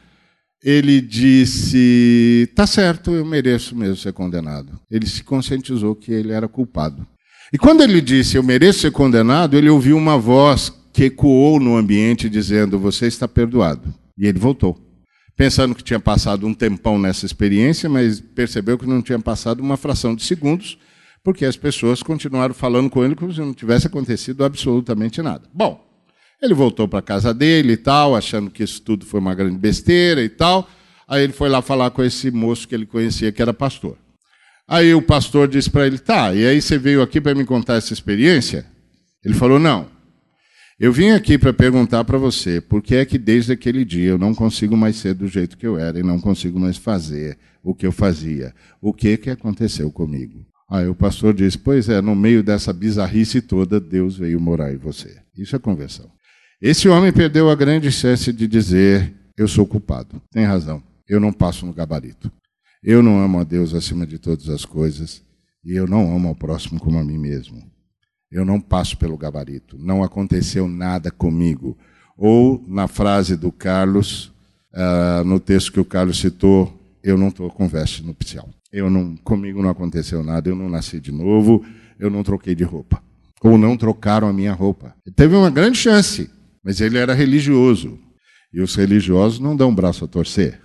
ele 0.62 1.00
disse: 1.00 2.50
tá 2.54 2.66
certo, 2.66 3.12
eu 3.12 3.24
mereço 3.24 3.74
mesmo 3.74 3.96
ser 3.96 4.12
condenado. 4.12 4.78
Ele 4.90 5.06
se 5.06 5.24
conscientizou 5.24 5.94
que 5.94 6.12
ele 6.12 6.32
era 6.32 6.48
culpado. 6.48 7.06
E 7.52 7.58
quando 7.58 7.82
ele 7.82 8.00
disse: 8.00 8.36
eu 8.36 8.42
mereço 8.42 8.80
ser 8.80 8.92
condenado, 8.92 9.56
ele 9.56 9.70
ouviu 9.70 9.96
uma 9.96 10.18
voz 10.18 10.72
que 10.92 11.04
ecoou 11.04 11.58
no 11.58 11.76
ambiente 11.76 12.28
dizendo: 12.28 12.78
você 12.78 13.06
está 13.06 13.26
perdoado. 13.26 13.92
E 14.18 14.26
ele 14.26 14.38
voltou, 14.38 14.78
pensando 15.34 15.74
que 15.74 15.82
tinha 15.82 15.98
passado 15.98 16.46
um 16.46 16.52
tempão 16.52 16.98
nessa 16.98 17.24
experiência, 17.24 17.88
mas 17.88 18.20
percebeu 18.20 18.76
que 18.76 18.86
não 18.86 19.00
tinha 19.00 19.18
passado 19.18 19.60
uma 19.60 19.78
fração 19.78 20.14
de 20.14 20.22
segundos, 20.22 20.78
porque 21.24 21.46
as 21.46 21.56
pessoas 21.56 22.02
continuaram 22.02 22.52
falando 22.52 22.90
com 22.90 23.02
ele 23.02 23.14
como 23.14 23.32
se 23.32 23.40
não 23.40 23.54
tivesse 23.54 23.86
acontecido 23.86 24.44
absolutamente 24.44 25.22
nada. 25.22 25.48
Bom, 25.54 25.89
ele 26.42 26.54
voltou 26.54 26.88
para 26.88 27.02
casa 27.02 27.34
dele 27.34 27.74
e 27.74 27.76
tal, 27.76 28.16
achando 28.16 28.50
que 28.50 28.62
isso 28.62 28.80
tudo 28.80 29.04
foi 29.04 29.20
uma 29.20 29.34
grande 29.34 29.58
besteira 29.58 30.22
e 30.22 30.28
tal. 30.28 30.68
Aí 31.06 31.24
ele 31.24 31.32
foi 31.32 31.48
lá 31.48 31.60
falar 31.60 31.90
com 31.90 32.02
esse 32.02 32.30
moço 32.30 32.66
que 32.66 32.74
ele 32.74 32.86
conhecia, 32.86 33.32
que 33.32 33.42
era 33.42 33.52
pastor. 33.52 33.98
Aí 34.66 34.94
o 34.94 35.02
pastor 35.02 35.48
disse 35.48 35.68
para 35.68 35.86
ele: 35.86 35.98
Tá, 35.98 36.32
e 36.34 36.46
aí 36.46 36.62
você 36.62 36.78
veio 36.78 37.02
aqui 37.02 37.20
para 37.20 37.34
me 37.34 37.44
contar 37.44 37.74
essa 37.74 37.92
experiência? 37.92 38.64
Ele 39.24 39.34
falou: 39.34 39.58
Não. 39.58 39.88
Eu 40.78 40.92
vim 40.92 41.10
aqui 41.10 41.36
para 41.36 41.52
perguntar 41.52 42.04
para 42.04 42.16
você 42.16 42.58
por 42.58 42.80
que 42.80 42.94
é 42.94 43.04
que 43.04 43.18
desde 43.18 43.52
aquele 43.52 43.84
dia 43.84 44.10
eu 44.10 44.18
não 44.18 44.34
consigo 44.34 44.74
mais 44.74 44.96
ser 44.96 45.12
do 45.12 45.28
jeito 45.28 45.58
que 45.58 45.66
eu 45.66 45.78
era 45.78 45.98
e 45.98 46.02
não 46.02 46.18
consigo 46.18 46.58
mais 46.58 46.78
fazer 46.78 47.36
o 47.62 47.74
que 47.74 47.86
eu 47.86 47.92
fazia. 47.92 48.54
O 48.80 48.94
que 48.94 49.18
que 49.18 49.28
aconteceu 49.28 49.92
comigo? 49.92 50.46
Aí 50.70 50.86
o 50.88 50.94
pastor 50.94 51.34
disse: 51.34 51.58
Pois 51.58 51.88
é, 51.88 52.00
no 52.00 52.14
meio 52.14 52.42
dessa 52.42 52.72
bizarrice 52.72 53.42
toda, 53.42 53.78
Deus 53.78 54.16
veio 54.16 54.40
morar 54.40 54.72
em 54.72 54.78
você. 54.78 55.18
Isso 55.36 55.54
é 55.54 55.58
conversão. 55.58 56.08
Esse 56.60 56.90
homem 56.90 57.10
perdeu 57.10 57.48
a 57.48 57.54
grande 57.54 57.90
chance 57.90 58.30
de 58.32 58.46
dizer: 58.46 59.14
Eu 59.36 59.48
sou 59.48 59.66
culpado. 59.66 60.20
Tem 60.30 60.44
razão. 60.44 60.82
Eu 61.08 61.18
não 61.18 61.32
passo 61.32 61.64
no 61.64 61.72
gabarito. 61.72 62.30
Eu 62.82 63.02
não 63.02 63.18
amo 63.18 63.40
a 63.40 63.44
Deus 63.44 63.72
acima 63.72 64.06
de 64.06 64.18
todas 64.18 64.48
as 64.50 64.64
coisas. 64.66 65.22
E 65.64 65.74
eu 65.74 65.86
não 65.86 66.14
amo 66.14 66.28
ao 66.28 66.34
próximo 66.34 66.78
como 66.78 66.98
a 66.98 67.04
mim 67.04 67.16
mesmo. 67.16 67.62
Eu 68.30 68.44
não 68.44 68.60
passo 68.60 68.96
pelo 68.98 69.16
gabarito. 69.16 69.78
Não 69.78 70.02
aconteceu 70.02 70.68
nada 70.68 71.10
comigo. 71.10 71.78
Ou, 72.16 72.62
na 72.68 72.86
frase 72.86 73.36
do 73.36 73.50
Carlos, 73.50 74.26
uh, 74.74 75.24
no 75.24 75.40
texto 75.40 75.72
que 75.72 75.80
o 75.80 75.84
Carlos 75.84 76.18
citou, 76.18 76.78
eu 77.02 77.16
não 77.16 77.28
estou 77.28 77.50
com 77.50 77.66
veste 77.66 78.04
nupcial. 78.04 78.48
Eu 78.70 78.90
não, 78.90 79.16
comigo 79.16 79.62
não 79.62 79.70
aconteceu 79.70 80.22
nada, 80.22 80.48
eu 80.48 80.54
não 80.54 80.68
nasci 80.68 81.00
de 81.00 81.10
novo, 81.10 81.64
eu 81.98 82.10
não 82.10 82.22
troquei 82.22 82.54
de 82.54 82.64
roupa. 82.64 83.02
Ou 83.42 83.56
não 83.56 83.76
trocaram 83.76 84.28
a 84.28 84.32
minha 84.32 84.52
roupa. 84.52 84.94
Teve 85.16 85.34
uma 85.34 85.50
grande 85.50 85.78
chance, 85.78 86.30
mas 86.62 86.80
ele 86.80 86.98
era 86.98 87.14
religioso. 87.14 87.98
E 88.52 88.60
os 88.60 88.74
religiosos 88.74 89.38
não 89.38 89.56
dão 89.56 89.74
braço 89.74 90.04
a 90.04 90.08
torcer. 90.08 90.60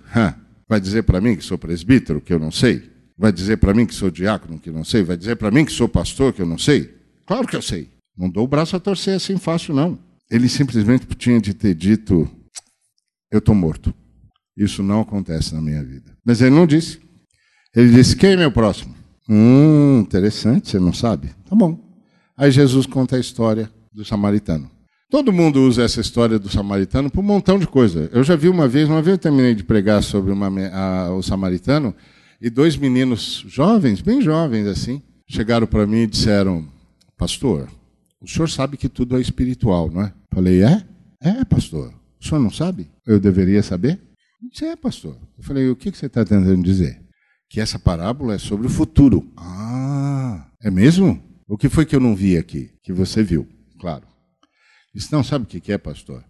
Vai 0.68 0.80
dizer 0.80 1.04
para 1.04 1.20
mim 1.20 1.36
que 1.36 1.44
sou 1.44 1.56
presbítero, 1.56 2.20
que 2.20 2.32
eu 2.32 2.38
não 2.38 2.50
sei? 2.50 2.90
Vai 3.16 3.32
dizer 3.32 3.56
para 3.58 3.72
mim 3.72 3.86
que 3.86 3.94
sou 3.94 4.10
diácono, 4.10 4.58
que 4.58 4.68
eu 4.68 4.74
não 4.74 4.84
sei? 4.84 5.02
Vai 5.02 5.16
dizer 5.16 5.36
para 5.36 5.50
mim 5.50 5.64
que 5.64 5.72
sou 5.72 5.88
pastor, 5.88 6.32
que 6.32 6.42
eu 6.42 6.46
não 6.46 6.58
sei? 6.58 6.94
Claro 7.24 7.46
que 7.46 7.56
eu 7.56 7.62
sei. 7.62 7.90
Não 8.16 8.28
dou 8.28 8.44
o 8.44 8.48
braço 8.48 8.74
a 8.76 8.80
torcer 8.80 9.14
assim 9.14 9.38
fácil, 9.38 9.74
não. 9.74 9.98
Ele 10.30 10.48
simplesmente 10.48 11.06
tinha 11.14 11.40
de 11.40 11.54
ter 11.54 11.74
dito: 11.74 12.28
Eu 13.30 13.38
estou 13.38 13.54
morto. 13.54 13.94
Isso 14.56 14.82
não 14.82 15.02
acontece 15.02 15.54
na 15.54 15.60
minha 15.60 15.84
vida. 15.84 16.16
Mas 16.24 16.40
ele 16.40 16.54
não 16.54 16.66
disse. 16.66 17.00
Ele 17.74 17.92
disse: 17.92 18.16
Quem 18.16 18.32
é 18.32 18.36
meu 18.36 18.50
próximo? 18.50 18.94
Hum, 19.28 20.00
interessante, 20.00 20.70
você 20.70 20.78
não 20.78 20.92
sabe? 20.92 21.28
Tá 21.48 21.54
bom. 21.54 21.78
Aí 22.36 22.50
Jesus 22.50 22.86
conta 22.86 23.16
a 23.16 23.20
história 23.20 23.70
do 23.92 24.04
samaritano. 24.04 24.70
Todo 25.10 25.32
mundo 25.32 25.62
usa 25.62 25.84
essa 25.84 26.00
história 26.00 26.38
do 26.38 26.48
samaritano 26.48 27.10
para 27.10 27.20
um 27.20 27.24
montão 27.24 27.58
de 27.58 27.66
coisa. 27.66 28.10
Eu 28.12 28.24
já 28.24 28.34
vi 28.34 28.48
uma 28.48 28.66
vez, 28.66 28.88
uma 28.88 29.00
vez 29.00 29.14
eu 29.16 29.22
terminei 29.22 29.54
de 29.54 29.62
pregar 29.62 30.02
sobre 30.02 30.32
uma, 30.32 30.48
a, 30.70 31.14
o 31.14 31.22
samaritano, 31.22 31.94
e 32.40 32.50
dois 32.50 32.76
meninos 32.76 33.44
jovens, 33.46 34.00
bem 34.00 34.20
jovens 34.20 34.66
assim, 34.66 35.00
chegaram 35.28 35.66
para 35.66 35.86
mim 35.86 35.98
e 35.98 36.06
disseram: 36.06 36.66
Pastor, 37.16 37.68
o 38.20 38.28
senhor 38.28 38.48
sabe 38.48 38.76
que 38.76 38.88
tudo 38.88 39.16
é 39.16 39.20
espiritual, 39.20 39.90
não 39.90 40.02
é? 40.02 40.12
Falei: 40.34 40.62
É? 40.62 40.82
É, 41.20 41.44
pastor. 41.44 41.92
O 42.20 42.24
senhor 42.24 42.40
não 42.40 42.50
sabe? 42.50 42.88
Eu 43.06 43.18
deveria 43.18 43.62
saber? 43.62 44.00
Disse, 44.50 44.64
é, 44.64 44.76
pastor. 44.76 45.16
Eu 45.36 45.44
falei, 45.44 45.68
o 45.68 45.76
que 45.76 45.90
você 45.90 46.06
está 46.06 46.24
tentando 46.24 46.62
dizer? 46.62 47.00
Que 47.48 47.60
essa 47.60 47.78
parábola 47.78 48.34
é 48.34 48.38
sobre 48.38 48.66
o 48.66 48.70
futuro. 48.70 49.26
Ah, 49.36 50.46
é 50.62 50.70
mesmo? 50.70 51.22
O 51.48 51.56
que 51.56 51.68
foi 51.68 51.86
que 51.86 51.94
eu 51.94 52.00
não 52.00 52.14
vi 52.14 52.36
aqui? 52.36 52.70
Que 52.82 52.92
você 52.92 53.22
viu, 53.22 53.46
claro. 53.80 54.04
Disse, 54.96 55.12
não, 55.12 55.22
sabe 55.22 55.44
o 55.44 55.46
que 55.46 55.70
é, 55.70 55.76
pastor? 55.76 56.24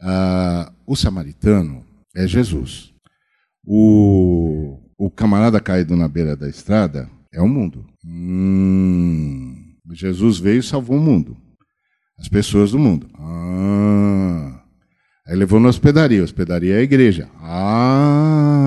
Ah, 0.00 0.72
o 0.86 0.96
samaritano 0.96 1.84
é 2.16 2.26
Jesus. 2.26 2.94
O, 3.62 4.78
o 4.96 5.10
camarada 5.10 5.60
caído 5.60 5.94
na 5.94 6.08
beira 6.08 6.34
da 6.34 6.48
estrada 6.48 7.10
é 7.30 7.42
o 7.42 7.46
mundo. 7.48 7.84
Hum, 8.02 9.74
Jesus 9.92 10.38
veio 10.38 10.60
e 10.60 10.62
salvou 10.62 10.96
o 10.96 11.00
mundo. 11.00 11.36
As 12.18 12.26
pessoas 12.26 12.70
do 12.70 12.78
mundo. 12.78 13.06
Ah, 13.18 14.62
Aí 15.26 15.36
levou 15.36 15.60
na 15.60 15.68
hospedaria. 15.68 16.24
hospedaria 16.24 16.76
é 16.76 16.78
a 16.78 16.82
igreja. 16.82 17.28
Ah! 17.38 18.64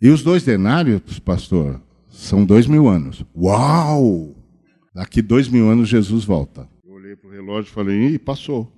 E 0.00 0.08
os 0.08 0.22
dois 0.22 0.42
denários, 0.42 1.18
pastor, 1.18 1.78
são 2.08 2.42
dois 2.42 2.66
mil 2.66 2.88
anos. 2.88 3.22
Uau! 3.36 4.34
Daqui 4.94 5.20
dois 5.20 5.46
mil 5.46 5.68
anos 5.70 5.90
Jesus 5.90 6.24
volta. 6.24 6.66
Eu 6.82 6.94
olhei 6.94 7.14
para 7.16 7.28
o 7.28 7.33
relógio 7.44 7.70
e 7.70 7.74
falei, 7.74 8.06
ih, 8.06 8.18
passou. 8.18 8.72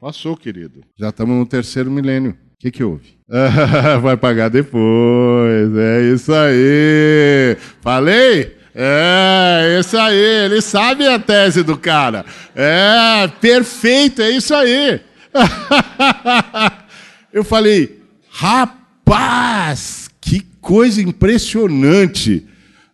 Passou, 0.00 0.36
querido. 0.36 0.82
Já 0.98 1.10
estamos 1.10 1.36
no 1.36 1.46
terceiro 1.46 1.90
milênio. 1.90 2.32
O 2.32 2.58
que, 2.58 2.70
que 2.70 2.82
houve? 2.82 3.16
vai 4.02 4.16
pagar 4.16 4.48
depois. 4.48 5.76
É 5.76 6.02
isso 6.12 6.32
aí. 6.34 7.56
Falei? 7.80 8.56
É, 8.74 9.78
isso 9.78 9.96
aí. 9.96 10.44
Ele 10.44 10.60
sabe 10.60 11.06
a 11.06 11.18
tese 11.18 11.62
do 11.62 11.76
cara. 11.76 12.24
É, 12.54 13.28
perfeito, 13.40 14.22
é 14.22 14.30
isso 14.30 14.54
aí. 14.54 15.00
eu 17.32 17.44
falei, 17.44 18.02
rapaz, 18.28 20.10
que 20.20 20.40
coisa 20.60 21.00
impressionante. 21.00 22.46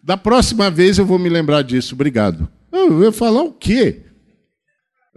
Da 0.03 0.17
próxima 0.17 0.71
vez 0.71 0.99
eu 0.99 1.07
vou 1.07 1.19
me 1.19 1.29
lembrar 1.29 1.63
disso, 1.63 1.95
obrigado. 1.95 2.49
Eu 2.71 3.03
ia 3.03 3.13
falar 3.13 3.43
o 3.43 3.53
quê? 3.53 4.03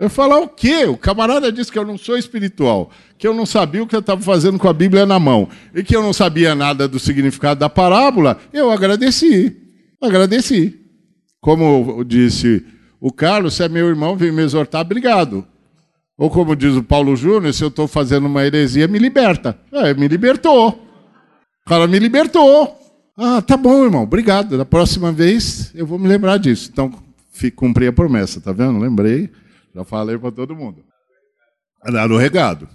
Eu 0.01 0.05
ia 0.05 0.09
falar 0.09 0.39
o 0.39 0.47
quê? 0.47 0.85
O 0.85 0.97
camarada 0.97 1.51
disse 1.51 1.71
que 1.71 1.77
eu 1.77 1.85
não 1.85 1.95
sou 1.95 2.17
espiritual, 2.17 2.89
que 3.19 3.27
eu 3.27 3.35
não 3.35 3.45
sabia 3.45 3.83
o 3.83 3.85
que 3.85 3.95
eu 3.95 3.99
estava 3.99 4.19
fazendo 4.19 4.57
com 4.57 4.67
a 4.67 4.73
Bíblia 4.73 5.05
na 5.05 5.19
mão 5.19 5.47
e 5.75 5.83
que 5.83 5.95
eu 5.95 6.01
não 6.01 6.11
sabia 6.11 6.55
nada 6.55 6.87
do 6.87 6.97
significado 6.97 7.59
da 7.59 7.69
parábola. 7.69 8.39
Eu 8.51 8.71
agradeci, 8.71 9.55
agradeci. 10.01 10.75
Como 11.39 12.03
disse 12.03 12.65
o 12.99 13.13
Carlos, 13.13 13.53
se 13.53 13.63
é 13.63 13.69
meu 13.69 13.87
irmão, 13.87 14.15
vem 14.15 14.31
me 14.31 14.41
exortar, 14.41 14.81
obrigado. 14.81 15.45
Ou 16.17 16.31
como 16.31 16.55
diz 16.55 16.75
o 16.75 16.81
Paulo 16.81 17.15
Júnior, 17.15 17.53
se 17.53 17.63
eu 17.63 17.67
estou 17.67 17.87
fazendo 17.87 18.25
uma 18.25 18.43
heresia, 18.43 18.87
me 18.87 18.97
liberta. 18.97 19.55
É, 19.71 19.93
me 19.93 20.07
libertou. 20.07 20.69
O 21.63 21.69
cara 21.69 21.85
me 21.85 21.99
libertou. 21.99 22.75
Ah, 23.15 23.39
tá 23.39 23.55
bom, 23.55 23.83
irmão, 23.83 24.01
obrigado. 24.01 24.57
Da 24.57 24.65
próxima 24.65 25.11
vez 25.11 25.71
eu 25.75 25.85
vou 25.85 25.99
me 25.99 26.07
lembrar 26.07 26.37
disso. 26.37 26.71
Então, 26.73 26.91
cumpri 27.55 27.85
a 27.85 27.93
promessa, 27.93 28.41
tá 28.41 28.51
vendo? 28.51 28.79
Lembrei, 28.79 29.29
já 29.73 29.83
falei 29.83 30.17
para 30.17 30.31
todo 30.31 30.55
mundo. 30.55 30.83
Dar 31.91 32.11
o 32.11 32.17
regado. 32.17 32.67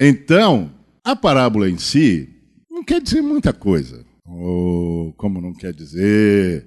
Então, 0.00 0.72
a 1.04 1.14
parábola 1.14 1.68
em 1.68 1.78
si 1.78 2.28
não 2.70 2.84
quer 2.84 3.00
dizer 3.00 3.20
muita 3.20 3.52
coisa. 3.52 4.04
Ou, 4.24 5.12
como 5.14 5.40
não 5.40 5.52
quer 5.52 5.72
dizer, 5.72 6.66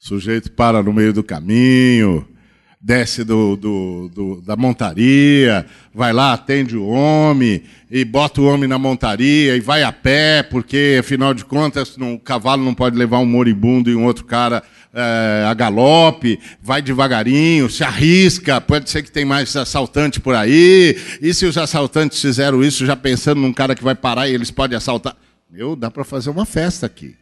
o 0.00 0.06
sujeito 0.06 0.52
para 0.52 0.82
no 0.82 0.92
meio 0.92 1.12
do 1.12 1.24
caminho, 1.24 2.26
desce 2.80 3.24
do, 3.24 3.56
do, 3.56 4.08
do, 4.14 4.40
da 4.42 4.56
montaria, 4.56 5.66
vai 5.92 6.12
lá, 6.12 6.32
atende 6.32 6.76
o 6.76 6.86
homem, 6.86 7.62
e 7.90 8.04
bota 8.04 8.40
o 8.40 8.46
homem 8.46 8.68
na 8.68 8.78
montaria 8.78 9.56
e 9.56 9.60
vai 9.60 9.82
a 9.82 9.92
pé, 9.92 10.42
porque, 10.42 10.98
afinal 11.00 11.34
de 11.34 11.44
contas, 11.44 11.96
o 11.96 12.18
cavalo 12.18 12.64
não 12.64 12.74
pode 12.74 12.96
levar 12.96 13.18
um 13.18 13.26
moribundo 13.26 13.90
e 13.90 13.96
um 13.96 14.04
outro 14.04 14.24
cara 14.24 14.62
é, 14.98 15.44
a 15.46 15.54
galope, 15.54 16.40
vai 16.60 16.82
devagarinho, 16.82 17.70
se 17.70 17.84
arrisca, 17.84 18.60
pode 18.60 18.90
ser 18.90 19.02
que 19.02 19.12
tem 19.12 19.24
mais 19.24 19.54
assaltante 19.54 20.18
por 20.18 20.34
aí, 20.34 20.98
e 21.22 21.32
se 21.32 21.46
os 21.46 21.56
assaltantes 21.56 22.20
fizeram 22.20 22.64
isso 22.64 22.84
já 22.84 22.96
pensando 22.96 23.40
num 23.40 23.52
cara 23.52 23.76
que 23.76 23.84
vai 23.84 23.94
parar 23.94 24.28
e 24.28 24.34
eles 24.34 24.50
podem 24.50 24.76
assaltar. 24.76 25.16
Meu, 25.48 25.76
dá 25.76 25.90
para 25.90 26.04
fazer 26.04 26.30
uma 26.30 26.44
festa 26.44 26.86
aqui. 26.86 27.14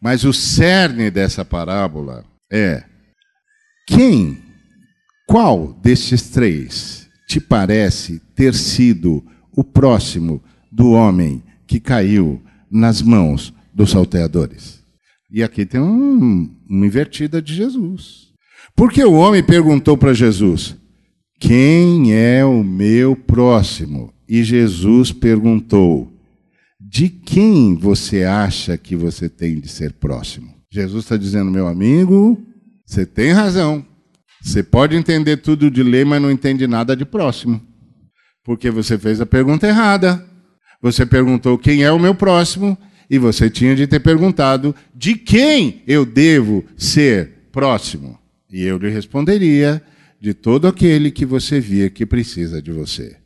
Mas 0.00 0.24
o 0.24 0.32
cerne 0.32 1.10
dessa 1.10 1.44
parábola 1.44 2.24
é 2.50 2.84
quem 3.86 4.42
qual 5.26 5.72
destes 5.82 6.30
três 6.30 7.08
te 7.26 7.40
parece 7.40 8.20
ter 8.34 8.54
sido 8.54 9.24
o 9.56 9.64
próximo 9.64 10.42
do 10.70 10.92
homem 10.92 11.42
que 11.66 11.80
caiu 11.80 12.42
nas 12.70 13.00
mãos 13.02 13.52
dos 13.72 13.90
salteadores? 13.90 14.82
E 15.30 15.42
aqui 15.42 15.66
tem 15.66 15.80
um, 15.80 16.53
uma 16.68 16.86
invertida 16.86 17.40
de 17.40 17.54
Jesus. 17.54 18.28
Porque 18.76 19.04
o 19.04 19.12
homem 19.12 19.42
perguntou 19.42 19.96
para 19.96 20.12
Jesus: 20.12 20.76
Quem 21.38 22.12
é 22.12 22.44
o 22.44 22.62
meu 22.64 23.14
próximo? 23.14 24.12
E 24.28 24.42
Jesus 24.42 25.12
perguntou: 25.12 26.12
De 26.80 27.08
quem 27.08 27.74
você 27.74 28.24
acha 28.24 28.76
que 28.76 28.96
você 28.96 29.28
tem 29.28 29.60
de 29.60 29.68
ser 29.68 29.92
próximo? 29.92 30.54
Jesus 30.74 31.04
está 31.04 31.16
dizendo, 31.16 31.52
meu 31.52 31.68
amigo, 31.68 32.36
você 32.84 33.06
tem 33.06 33.30
razão. 33.30 33.86
Você 34.42 34.60
pode 34.60 34.96
entender 34.96 35.36
tudo 35.36 35.70
de 35.70 35.84
lei, 35.84 36.04
mas 36.04 36.20
não 36.20 36.32
entende 36.32 36.66
nada 36.66 36.96
de 36.96 37.04
próximo. 37.04 37.62
Porque 38.44 38.72
você 38.72 38.98
fez 38.98 39.20
a 39.20 39.26
pergunta 39.26 39.68
errada. 39.68 40.26
Você 40.82 41.06
perguntou 41.06 41.56
quem 41.56 41.84
é 41.84 41.92
o 41.92 41.98
meu 41.98 42.12
próximo 42.12 42.76
e 43.08 43.18
você 43.18 43.50
tinha 43.50 43.76
de 43.76 43.86
ter 43.86 44.00
perguntado 44.00 44.74
de 44.94 45.14
quem 45.14 45.82
eu 45.86 46.04
devo 46.04 46.64
ser 46.76 47.48
próximo. 47.52 48.18
E 48.50 48.62
eu 48.62 48.78
lhe 48.78 48.88
responderia 48.88 49.82
de 50.20 50.32
todo 50.32 50.66
aquele 50.66 51.10
que 51.10 51.26
você 51.26 51.60
via 51.60 51.90
que 51.90 52.06
precisa 52.06 52.62
de 52.62 52.72
você. 52.72 53.16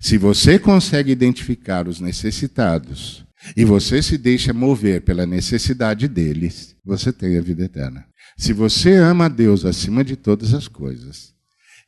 Se 0.00 0.18
você 0.18 0.58
consegue 0.58 1.12
identificar 1.12 1.86
os 1.86 2.00
necessitados 2.00 3.24
e 3.56 3.64
você 3.64 4.02
se 4.02 4.18
deixa 4.18 4.52
mover 4.52 5.02
pela 5.02 5.26
necessidade 5.26 6.08
deles, 6.08 6.74
você 6.84 7.12
tem 7.12 7.38
a 7.38 7.40
vida 7.40 7.64
eterna. 7.64 8.04
Se 8.36 8.52
você 8.52 8.94
ama 8.94 9.26
a 9.26 9.28
Deus 9.28 9.64
acima 9.64 10.02
de 10.02 10.16
todas 10.16 10.54
as 10.54 10.66
coisas, 10.66 11.34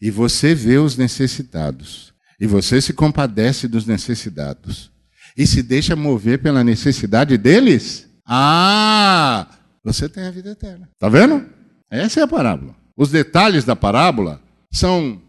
e 0.01 0.11
você 0.11 0.55
vê 0.55 0.77
os 0.77 0.97
necessitados, 0.97 2.13
e 2.39 2.47
você 2.47 2.81
se 2.81 2.93
compadece 2.93 3.67
dos 3.67 3.87
necessitados, 3.87 4.92
e 5.37 5.47
se 5.47 5.63
deixa 5.63 5.97
mover 5.97 6.41
pela 6.41 6.63
necessidade 6.63 7.37
deles, 7.37 8.09
ah, 8.27 9.47
você 9.85 10.09
tem 10.09 10.25
a 10.25 10.31
vida 10.31 10.51
eterna. 10.51 10.89
Tá 10.99 11.09
vendo? 11.09 11.45
Essa 11.91 12.21
é 12.21 12.23
a 12.23 12.29
parábola. 12.29 12.75
Os 12.97 13.11
detalhes 13.11 13.65
da 13.65 13.75
parábola 13.75 14.41
são 14.71 15.21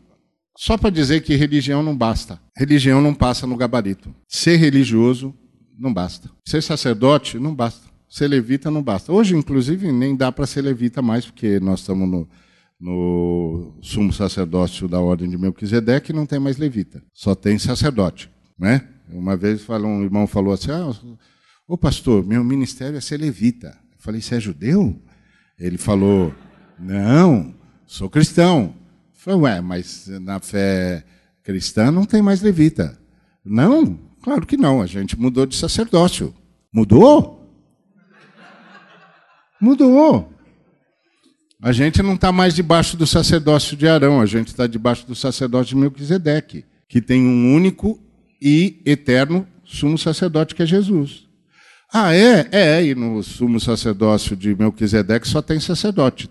só 0.57 0.77
para 0.77 0.89
dizer 0.89 1.21
que 1.21 1.35
religião 1.35 1.81
não 1.81 1.95
basta. 1.95 2.39
Religião 2.55 3.01
não 3.01 3.13
passa 3.13 3.47
no 3.47 3.57
gabarito. 3.57 4.13
Ser 4.27 4.57
religioso 4.57 5.33
não 5.77 5.93
basta. 5.93 6.29
Ser 6.47 6.61
sacerdote 6.61 7.39
não 7.39 7.55
basta. 7.55 7.87
ser 8.07 8.27
levita 8.27 8.69
não 8.69 8.83
basta. 8.83 9.11
Hoje, 9.11 9.35
inclusive, 9.35 9.91
nem 9.91 10.15
dá 10.15 10.31
para 10.31 10.45
ser 10.45 10.61
levita 10.61 11.01
mais, 11.01 11.25
porque 11.25 11.59
nós 11.59 11.79
estamos 11.79 12.07
no, 12.07 12.29
no 12.79 13.73
sumo 13.81 14.13
sacerdócio 14.13 14.87
da 14.87 14.99
ordem 14.99 15.27
de 15.29 15.37
Melquisedeque 15.37 16.11
e 16.11 16.15
não 16.15 16.25
tem 16.25 16.39
mais 16.39 16.57
levita, 16.57 17.01
só 17.11 17.33
tem 17.33 17.57
sacerdote. 17.57 18.29
Né? 18.57 18.87
Uma 19.09 19.35
vez 19.35 19.67
um 19.69 20.03
irmão 20.03 20.27
falou 20.27 20.53
assim: 20.53 20.71
ah, 20.71 20.93
Ô 21.67 21.77
pastor, 21.77 22.25
meu 22.25 22.43
ministério 22.43 22.97
é 22.97 23.01
ser 23.01 23.17
levita. 23.17 23.77
Eu 23.91 23.97
falei: 23.99 24.21
Você 24.21 24.35
é 24.35 24.39
judeu? 24.39 24.99
Ele 25.59 25.77
falou: 25.77 26.33
Não, 26.79 27.53
sou 27.85 28.09
cristão. 28.09 28.75
Eu 28.75 29.19
falei: 29.19 29.39
Ué, 29.41 29.61
mas 29.61 30.07
na 30.07 30.39
fé 30.39 31.03
cristã 31.43 31.91
não 31.91 32.05
tem 32.05 32.21
mais 32.21 32.41
levita. 32.41 32.97
Não, 33.43 33.99
claro 34.21 34.45
que 34.45 34.57
não. 34.57 34.81
A 34.81 34.85
gente 34.85 35.19
mudou 35.19 35.45
de 35.45 35.55
sacerdócio. 35.55 36.33
Mudou? 36.71 37.43
Mudou. 39.59 40.33
A 41.61 41.71
gente 41.71 42.03
não 42.03 42.15
está 42.15 42.29
mais 42.29 42.53
debaixo 42.53 42.97
do 42.97 43.07
sacerdócio 43.07 43.77
de 43.77 43.87
Arão, 43.87 44.19
a 44.19 44.25
gente 44.25 44.47
está 44.47 44.67
debaixo 44.67 45.07
do 45.07 45.15
sacerdócio 45.15 45.67
de 45.67 45.77
Melquisedeque, 45.77 46.65
que 46.89 47.01
tem 47.01 47.25
um 47.25 47.55
único 47.55 47.97
e 48.43 48.81
eterno 48.85 49.47
sumo 49.63 49.97
sacerdote 49.97 50.53
que 50.53 50.61
é 50.61 50.65
Jesus. 50.65 51.25
Ah, 51.91 52.13
é? 52.13 52.49
É, 52.51 52.83
e 52.83 52.93
no 52.93 53.23
sumo 53.23 53.59
sacerdócio 53.59 54.35
de 54.35 54.53
Melquisedeque 54.53 55.27
só 55.27 55.41
tem 55.41 55.59
sacerdote. 55.61 56.29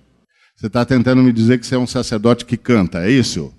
Você 0.55 0.67
está 0.67 0.85
tentando 0.85 1.23
me 1.23 1.33
dizer 1.33 1.59
que 1.59 1.67
você 1.67 1.75
é 1.75 1.79
um 1.79 1.87
sacerdote 1.87 2.45
que 2.45 2.59
canta, 2.59 3.07
é 3.07 3.11
isso? 3.11 3.55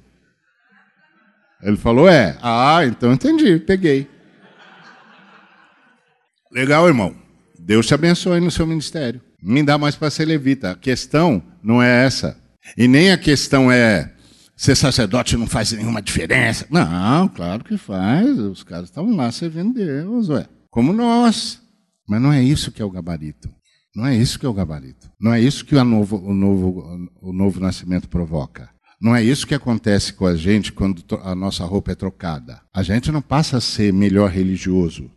Ele 1.63 1.78
falou, 1.78 2.08
é. 2.08 2.38
Ah, 2.42 2.86
então 2.86 3.12
entendi, 3.12 3.58
peguei. 3.58 4.08
Legal, 6.52 6.88
irmão. 6.88 7.16
Deus 7.58 7.88
te 7.88 7.94
abençoe 7.94 8.39
no 8.39 8.52
seu 8.52 8.68
ministério. 8.68 9.22
Nem 9.42 9.66
dá 9.66 9.78
mais 9.78 9.96
para 9.96 10.12
ser 10.12 10.26
levita. 10.26 10.72
A 10.72 10.76
questão 10.76 11.42
não 11.63 11.82
é 11.82 12.06
essa. 12.06 12.38
E 12.78 12.88
nem 12.88 13.12
a 13.12 13.18
questão 13.18 13.72
é 13.72 14.12
ser 14.63 14.76
sacerdote 14.76 15.36
não 15.36 15.47
faz 15.47 15.71
nenhuma 15.71 16.02
diferença. 16.02 16.65
Não, 16.69 17.28
claro 17.28 17.63
que 17.63 17.78
faz. 17.78 18.38
Os 18.39 18.63
caras 18.63 18.89
estavam 18.89 19.15
lá 19.15 19.32
servindo 19.32 19.73
Deus, 19.73 20.30
ué. 20.30 20.47
Como 20.69 20.93
nós. 20.93 21.62
Mas 22.08 22.21
não 22.21 22.32
é 22.32 22.41
isso 22.41 22.71
que 22.71 22.82
é 22.82 22.86
o 22.86 22.89
gabarito. 22.89 23.49
Não 23.95 24.06
é 24.06 24.15
isso 24.15 24.39
que 24.39 24.45
é 24.45 24.49
o 24.49 24.54
gabarito. 24.54 25.12
Não 25.19 25.34
é 25.34 25.39
isso 25.39 25.65
que 25.65 25.76
o 25.76 25.84
novo, 25.84 26.17
o 26.17 26.34
novo, 26.34 27.10
o 27.21 27.34
novo 27.34 27.60
nascimento 27.60 28.08
provoca. 28.10 28.69
Não 29.02 29.15
é 29.15 29.23
isso 29.23 29.45
que 29.45 29.54
acontece 29.54 30.13
com 30.13 30.26
a 30.26 30.36
gente 30.36 30.71
quando 30.71 31.04
a 31.23 31.36
nossa 31.36 31.65
roupa 31.65 31.91
é 31.91 31.95
trocada. 31.95 32.62
A 32.73 32.82
gente 32.82 33.12
não 33.12 33.21
passa 33.21 33.58
a 33.58 33.62
ser 33.62 33.91
melhor 33.91 34.30
religioso 34.30 35.12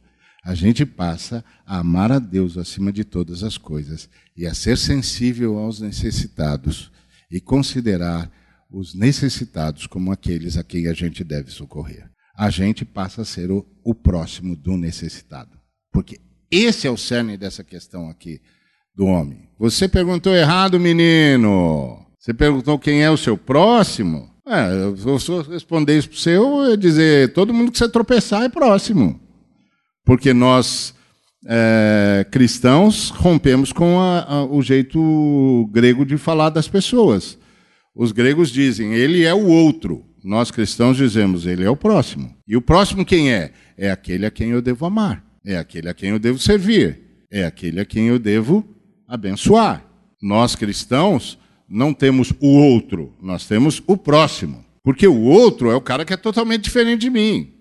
a 0.46 0.54
gente 0.54 0.87
passa 0.87 1.44
a 1.66 1.78
amar 1.78 2.12
a 2.12 2.20
Deus 2.20 2.56
acima 2.56 2.92
de 2.92 3.02
todas 3.02 3.42
as 3.42 3.59
coisas 3.59 4.09
e 4.37 4.46
a 4.46 4.54
ser 4.54 4.78
sensível 4.78 5.59
aos 5.59 5.80
necessitados 5.80 6.92
e 7.28 7.40
considerar 7.40 8.30
os 8.70 8.94
necessitados 8.94 9.87
como 9.87 10.12
aqueles 10.12 10.57
a 10.57 10.64
quem 10.64 10.88
a 10.88 10.92
gente 10.92 11.22
deve 11.22 11.50
socorrer. 11.50 12.09
A 12.37 12.50
gente 12.50 12.85
passa 12.85 13.22
a 13.22 13.24
ser 13.24 13.50
o, 13.50 13.66
o 13.85 13.94
próximo 13.94 14.55
do 14.55 14.76
necessitado. 14.76 15.50
Porque 15.92 16.20
esse 16.50 16.87
é 16.87 16.90
o 16.90 16.96
cerne 16.96 17.37
dessa 17.37 17.64
questão 17.64 18.09
aqui 18.09 18.40
do 18.94 19.07
homem. 19.07 19.48
Você 19.59 19.88
perguntou 19.88 20.35
errado, 20.35 20.79
menino. 20.79 22.07
Você 22.18 22.35
perguntou 22.35 22.79
quem 22.79 23.02
é 23.02 23.11
o 23.11 23.16
seu 23.16 23.38
próximo? 23.38 24.31
É, 24.46 24.70
eu, 24.70 24.96
eu 24.96 25.42
responder 25.42 25.98
isso 25.98 26.09
para 26.09 26.18
você, 26.18 26.37
eu 26.37 26.70
ia 26.70 26.76
dizer: 26.76 27.33
todo 27.33 27.55
mundo 27.55 27.72
que 27.72 27.79
você 27.79 27.88
tropeçar 27.88 28.42
é 28.42 28.48
próximo 28.48 29.20
porque 30.07 30.33
nós 30.33 30.94
é, 31.44 32.24
cristãos 32.31 33.11
rompemos 33.11 33.72
com 33.72 33.98
a, 33.98 34.20
a, 34.22 34.44
o 34.44 34.62
jeito 34.62 35.68
grego 35.72 36.07
de 36.07 36.16
falar 36.16 36.48
das 36.48 36.68
pessoas. 36.68 37.37
Os 37.96 38.12
gregos 38.12 38.50
dizem, 38.50 38.92
ele 38.92 39.24
é 39.24 39.32
o 39.32 39.46
outro. 39.46 40.04
Nós 40.22 40.50
cristãos 40.50 40.98
dizemos, 40.98 41.46
ele 41.46 41.64
é 41.64 41.70
o 41.70 41.76
próximo. 41.76 42.37
E 42.46 42.54
o 42.54 42.61
próximo 42.61 43.06
quem 43.06 43.32
é? 43.32 43.52
É 43.74 43.90
aquele 43.90 44.26
a 44.26 44.30
quem 44.30 44.50
eu 44.50 44.61
devo 44.61 44.85
amar. 44.85 45.24
É 45.42 45.56
aquele 45.56 45.88
a 45.88 45.94
quem 45.94 46.11
eu 46.11 46.18
devo 46.18 46.38
servir. 46.38 47.00
É 47.30 47.46
aquele 47.46 47.80
a 47.80 47.87
quem 47.87 48.09
eu 48.09 48.18
devo 48.18 48.68
abençoar. 49.09 49.82
Nós 50.20 50.54
cristãos 50.54 51.38
não 51.66 51.94
temos 51.94 52.35
o 52.38 52.48
outro, 52.48 53.14
nós 53.22 53.46
temos 53.46 53.82
o 53.87 53.96
próximo. 53.96 54.62
Porque 54.85 55.06
o 55.09 55.22
outro 55.22 55.70
é 55.70 55.74
o 55.74 55.80
cara 55.80 56.04
que 56.04 56.12
é 56.12 56.18
totalmente 56.18 56.64
diferente 56.64 57.00
de 57.00 57.11
mim. 57.11 57.54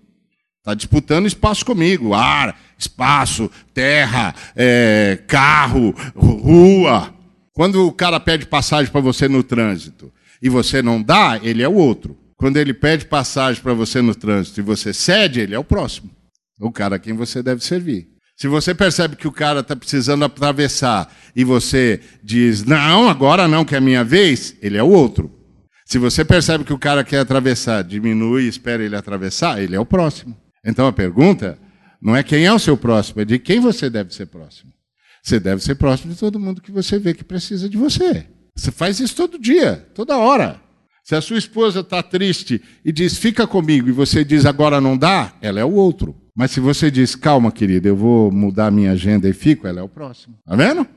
Está 0.60 0.74
disputando 0.74 1.28
espaço 1.28 1.66
comigo, 1.66 2.14
ar, 2.14 2.60
espaço, 2.78 3.50
terra, 3.74 4.36
é, 4.54 5.18
carro, 5.28 5.92
rua. 6.14 7.14
Quando 7.54 7.88
o 7.88 7.92
cara 7.94 8.20
pede 8.20 8.46
passagem 8.46 8.92
para 8.92 9.00
você 9.00 9.30
no 9.30 9.42
trânsito 9.42 10.12
e 10.42 10.50
você 10.50 10.82
não 10.82 11.02
dá, 11.02 11.40
ele 11.42 11.64
é 11.64 11.68
o 11.68 11.74
outro. 11.74 12.18
Quando 12.38 12.58
ele 12.58 12.74
pede 12.74 13.06
passagem 13.06 13.62
para 13.62 13.74
você 13.74 14.02
no 14.02 14.14
trânsito 14.14 14.60
e 14.60 14.64
você 14.64 14.94
cede, 14.94 15.40
ele 15.40 15.56
é 15.56 15.60
o 15.60 15.64
próximo. 15.64 16.10
O 16.60 16.72
cara 16.72 16.98
a 16.98 17.00
quem 17.00 17.14
você 17.14 17.42
deve 17.42 17.64
servir. 17.64 18.08
Se 18.38 18.48
você 18.48 18.76
percebe 18.76 19.16
que 19.16 19.28
o 19.28 19.32
cara 19.32 19.62
está 19.62 19.76
precisando 19.76 20.26
atravessar 20.26 21.14
e 21.34 21.44
você 21.44 22.02
diz, 22.22 22.66
não, 22.66 23.08
agora 23.08 23.48
não, 23.48 23.64
que 23.64 23.76
é 23.76 23.78
a 23.78 23.82
minha 23.82 24.04
vez, 24.04 24.56
ele 24.62 24.78
é 24.78 24.84
o 24.84 24.90
outro. 24.90 25.32
Se 25.86 25.98
você 25.98 26.26
percebe 26.26 26.64
que 26.64 26.74
o 26.74 26.80
cara 26.80 27.04
quer 27.04 27.20
atravessar, 27.20 27.84
diminui 27.84 28.44
e 28.44 28.48
espera 28.50 28.84
ele 28.84 28.96
atravessar, 28.96 29.62
ele 29.62 29.76
é 29.76 29.80
o 29.80 29.86
próximo. 29.86 30.36
Então 30.66 30.88
a 30.88 30.92
pergunta 30.92 31.58
não 32.02 32.16
é 32.16 32.24
quem 32.24 32.46
é 32.46 32.52
o 32.52 32.60
seu 32.60 32.76
próximo, 32.76 33.22
é 33.22 33.26
de 33.26 33.40
quem 33.40 33.60
você 33.60 33.90
deve 33.90 34.14
ser 34.14 34.26
próximo. 34.26 34.72
Você 35.24 35.40
deve 35.40 35.64
ser 35.64 35.76
próximo 35.76 36.14
de 36.14 36.20
todo 36.20 36.40
mundo 36.40 36.62
que 36.62 36.72
você 36.72 37.00
vê 37.00 37.14
que 37.14 37.24
precisa 37.24 37.70
de 37.70 37.78
você. 37.78 38.28
Você 38.56 38.72
faz 38.72 39.00
isso 39.00 39.16
todo 39.16 39.38
dia, 39.38 39.88
toda 39.94 40.18
hora. 40.18 40.62
Se 41.04 41.14
a 41.14 41.22
sua 41.22 41.38
esposa 41.38 41.82
está 41.82 42.02
triste 42.02 42.62
e 42.84 42.92
diz, 42.92 43.18
fica 43.18 43.46
comigo, 43.46 43.90
e 43.90 43.92
você 43.92 44.24
diz, 44.24 44.46
agora 44.46 44.82
não 44.82 44.98
dá, 44.98 45.34
ela 45.42 45.60
é 45.60 45.66
o 45.66 45.74
outro. 45.74 46.16
Mas 46.36 46.52
se 46.52 46.60
você 46.60 46.90
diz, 46.90 47.16
calma, 47.16 47.52
querida, 47.52 47.88
eu 47.88 47.96
vou 47.96 48.32
mudar 48.32 48.72
minha 48.72 48.92
agenda 48.92 49.30
e 49.30 49.34
fico, 49.34 49.68
ela 49.68 49.80
é 49.80 49.84
o 49.84 49.90
próximo. 49.90 50.36
Está 50.40 50.56
vendo? 50.56 50.88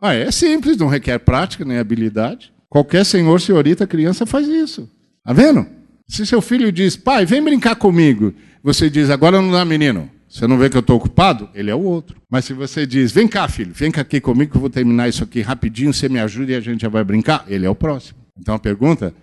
Ah, 0.00 0.14
é 0.14 0.30
simples, 0.30 0.76
não 0.76 0.88
requer 0.88 1.18
prática 1.18 1.64
nem 1.64 1.78
habilidade. 1.78 2.52
Qualquer 2.68 3.04
senhor, 3.04 3.40
senhorita, 3.40 3.86
criança 3.86 4.24
faz 4.24 4.48
isso. 4.48 4.90
Está 5.18 5.32
vendo? 5.32 5.66
Se 6.08 6.26
seu 6.26 6.40
filho 6.40 6.72
diz, 6.72 6.96
pai, 6.96 7.26
vem 7.26 7.42
brincar 7.42 7.76
comigo, 7.76 8.34
você 8.62 8.88
diz, 8.88 9.10
agora 9.10 9.40
não 9.40 9.52
dá, 9.52 9.64
menino. 9.64 10.10
Você 10.32 10.46
não 10.46 10.56
vê 10.56 10.70
que 10.70 10.76
eu 10.78 10.80
estou 10.80 10.96
ocupado? 10.96 11.50
Ele 11.54 11.70
é 11.70 11.74
o 11.74 11.82
outro. 11.82 12.16
Mas 12.30 12.46
se 12.46 12.54
você 12.54 12.86
diz, 12.86 13.12
vem 13.12 13.28
cá, 13.28 13.46
filho, 13.48 13.70
vem 13.74 13.90
cá 13.90 14.00
aqui 14.00 14.18
comigo 14.18 14.50
que 14.50 14.56
eu 14.56 14.62
vou 14.62 14.70
terminar 14.70 15.06
isso 15.06 15.22
aqui 15.22 15.42
rapidinho, 15.42 15.92
você 15.92 16.08
me 16.08 16.18
ajuda 16.18 16.52
e 16.52 16.54
a 16.54 16.60
gente 16.60 16.80
já 16.80 16.88
vai 16.88 17.04
brincar, 17.04 17.44
ele 17.46 17.66
é 17.66 17.70
o 17.70 17.74
próximo. 17.74 18.18
Então 18.38 18.54
a 18.54 18.58
pergunta, 18.58 19.14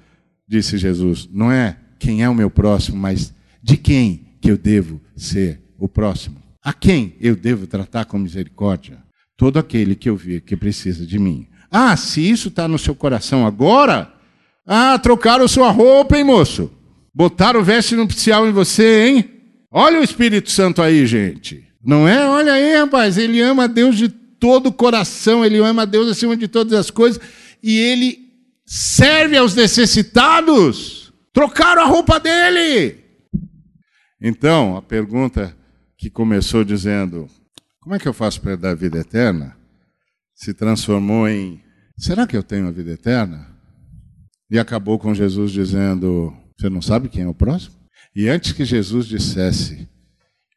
disse 0.48 0.78
Jesus, 0.78 1.28
não 1.34 1.52
é 1.52 1.76
quem 1.98 2.22
é 2.22 2.30
o 2.30 2.36
meu 2.36 2.52
próximo, 2.52 2.96
mas 2.96 3.34
de 3.62 3.76
quem 3.76 4.38
que 4.40 4.52
eu 4.52 4.58
devo 4.58 5.02
ser 5.16 5.60
o 5.80 5.90
próximo? 5.90 6.38
A 6.64 6.74
quem 6.74 7.16
eu 7.20 7.36
devo 7.36 7.66
tratar 7.66 8.06
com 8.06 8.20
misericórdia? 8.20 9.00
Todo 9.36 9.58
aquele 9.58 9.96
que 9.96 10.12
eu 10.12 10.16
vir 10.16 10.42
que 10.42 10.56
precisa 10.56 11.08
de 11.08 11.18
mim. 11.18 11.48
Ah, 11.72 11.98
se 11.98 12.22
isso 12.22 12.50
está 12.50 12.68
no 12.68 12.78
seu 12.78 12.94
coração 12.94 13.48
agora, 13.48 14.14
ah, 14.64 15.00
trocaram 15.00 15.48
sua 15.48 15.72
roupa, 15.72 16.20
hein, 16.20 16.24
moço? 16.24 16.72
Botaram 17.12 17.64
veste 17.64 17.96
nupcial 17.96 18.48
em 18.48 18.52
você, 18.52 19.08
hein? 19.08 19.39
Olha 19.72 20.00
o 20.00 20.04
Espírito 20.04 20.50
Santo 20.52 20.82
aí, 20.82 21.06
gente. 21.06 21.68
Não 21.84 22.08
é? 22.08 22.28
Olha 22.28 22.54
aí, 22.54 22.76
rapaz. 22.76 23.18
Ele 23.18 23.42
ama 23.42 23.66
a 23.66 23.68
Deus 23.68 23.98
de 23.98 24.10
todo 24.10 24.68
o 24.68 24.74
coração, 24.74 25.46
ele 25.46 25.58
ama 25.58 25.82
a 25.82 25.86
Deus 25.86 26.10
acima 26.10 26.36
de 26.36 26.48
todas 26.48 26.74
as 26.74 26.90
coisas 26.90 27.22
e 27.62 27.78
ele 27.78 28.20
serve 28.66 29.38
aos 29.38 29.54
necessitados. 29.54 31.14
Trocaram 31.34 31.84
a 31.84 31.86
roupa 31.86 32.20
dele. 32.20 32.98
Então, 34.22 34.76
a 34.76 34.82
pergunta 34.82 35.56
que 35.98 36.10
começou 36.10 36.64
dizendo: 36.64 37.28
Como 37.80 37.96
é 37.96 38.00
que 38.00 38.08
eu 38.08 38.14
faço 38.14 38.42
para 38.42 38.56
dar 38.56 38.72
a 38.72 38.76
vida 38.76 39.00
eterna? 39.00 39.60
se 40.40 40.54
transformou 40.54 41.28
em: 41.28 41.62
Será 41.98 42.26
que 42.26 42.36
eu 42.36 42.42
tenho 42.42 42.68
a 42.68 42.72
vida 42.72 42.92
eterna? 42.92 43.48
E 44.50 44.58
acabou 44.58 44.98
com 44.98 45.14
Jesus 45.14 45.52
dizendo: 45.52 46.34
você 46.58 46.70
não 46.70 46.82
sabe 46.82 47.10
quem 47.10 47.24
é 47.24 47.28
o 47.28 47.34
próximo? 47.34 47.76
E 48.20 48.28
antes 48.28 48.52
que 48.52 48.66
Jesus 48.66 49.06
dissesse, 49.06 49.88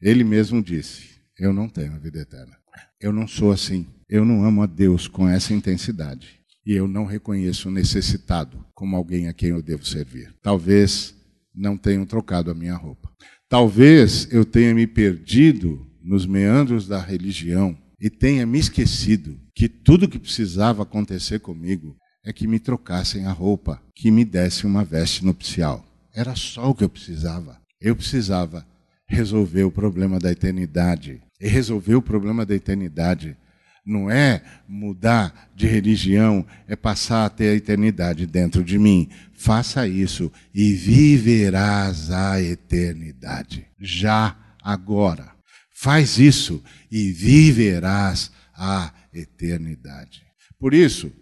ele 0.00 0.24
mesmo 0.24 0.60
disse: 0.60 1.10
Eu 1.38 1.52
não 1.52 1.68
tenho 1.68 1.94
a 1.94 1.98
vida 1.98 2.18
eterna. 2.18 2.56
Eu 3.00 3.12
não 3.12 3.28
sou 3.28 3.52
assim. 3.52 3.86
Eu 4.08 4.24
não 4.24 4.44
amo 4.44 4.64
a 4.64 4.66
Deus 4.66 5.06
com 5.06 5.28
essa 5.28 5.54
intensidade. 5.54 6.40
E 6.66 6.72
eu 6.72 6.88
não 6.88 7.04
reconheço 7.04 7.68
o 7.68 7.70
necessitado 7.70 8.66
como 8.74 8.96
alguém 8.96 9.28
a 9.28 9.32
quem 9.32 9.50
eu 9.50 9.62
devo 9.62 9.86
servir. 9.86 10.34
Talvez 10.42 11.14
não 11.54 11.76
tenham 11.76 12.04
trocado 12.04 12.50
a 12.50 12.54
minha 12.54 12.74
roupa. 12.74 13.08
Talvez 13.48 14.26
eu 14.32 14.44
tenha 14.44 14.74
me 14.74 14.84
perdido 14.84 15.86
nos 16.02 16.26
meandros 16.26 16.88
da 16.88 17.00
religião 17.00 17.78
e 18.00 18.10
tenha 18.10 18.44
me 18.44 18.58
esquecido 18.58 19.38
que 19.54 19.68
tudo 19.68 20.08
que 20.08 20.18
precisava 20.18 20.82
acontecer 20.82 21.38
comigo 21.38 21.96
é 22.24 22.32
que 22.32 22.48
me 22.48 22.58
trocassem 22.58 23.24
a 23.24 23.30
roupa, 23.30 23.80
que 23.94 24.10
me 24.10 24.24
dessem 24.24 24.68
uma 24.68 24.82
veste 24.82 25.24
nupcial. 25.24 25.91
Era 26.14 26.36
só 26.36 26.70
o 26.70 26.74
que 26.74 26.84
eu 26.84 26.88
precisava. 26.88 27.58
Eu 27.80 27.96
precisava 27.96 28.66
resolver 29.06 29.64
o 29.64 29.70
problema 29.70 30.18
da 30.18 30.30
eternidade. 30.30 31.22
E 31.40 31.48
resolver 31.48 31.94
o 31.94 32.02
problema 32.02 32.46
da 32.46 32.54
eternidade 32.54 33.36
Não 33.84 34.08
é 34.08 34.42
mudar 34.68 35.50
de 35.56 35.66
religião, 35.66 36.46
é 36.68 36.76
passar 36.76 37.26
a 37.26 37.28
ter 37.28 37.48
a 37.48 37.54
eternidade 37.54 38.26
dentro 38.26 38.62
de 38.62 38.78
mim. 38.78 39.10
Faça 39.32 39.88
isso 39.88 40.30
e 40.54 40.72
viverás 40.72 42.08
a 42.08 42.40
eternidade. 42.40 43.66
Já 43.80 44.36
agora. 44.62 45.32
Faz 45.74 46.16
isso 46.16 46.62
e 46.88 47.10
viverás 47.10 48.30
a 48.54 48.92
eternidade. 49.12 50.22
Por 50.60 50.72
isso, 50.72 51.12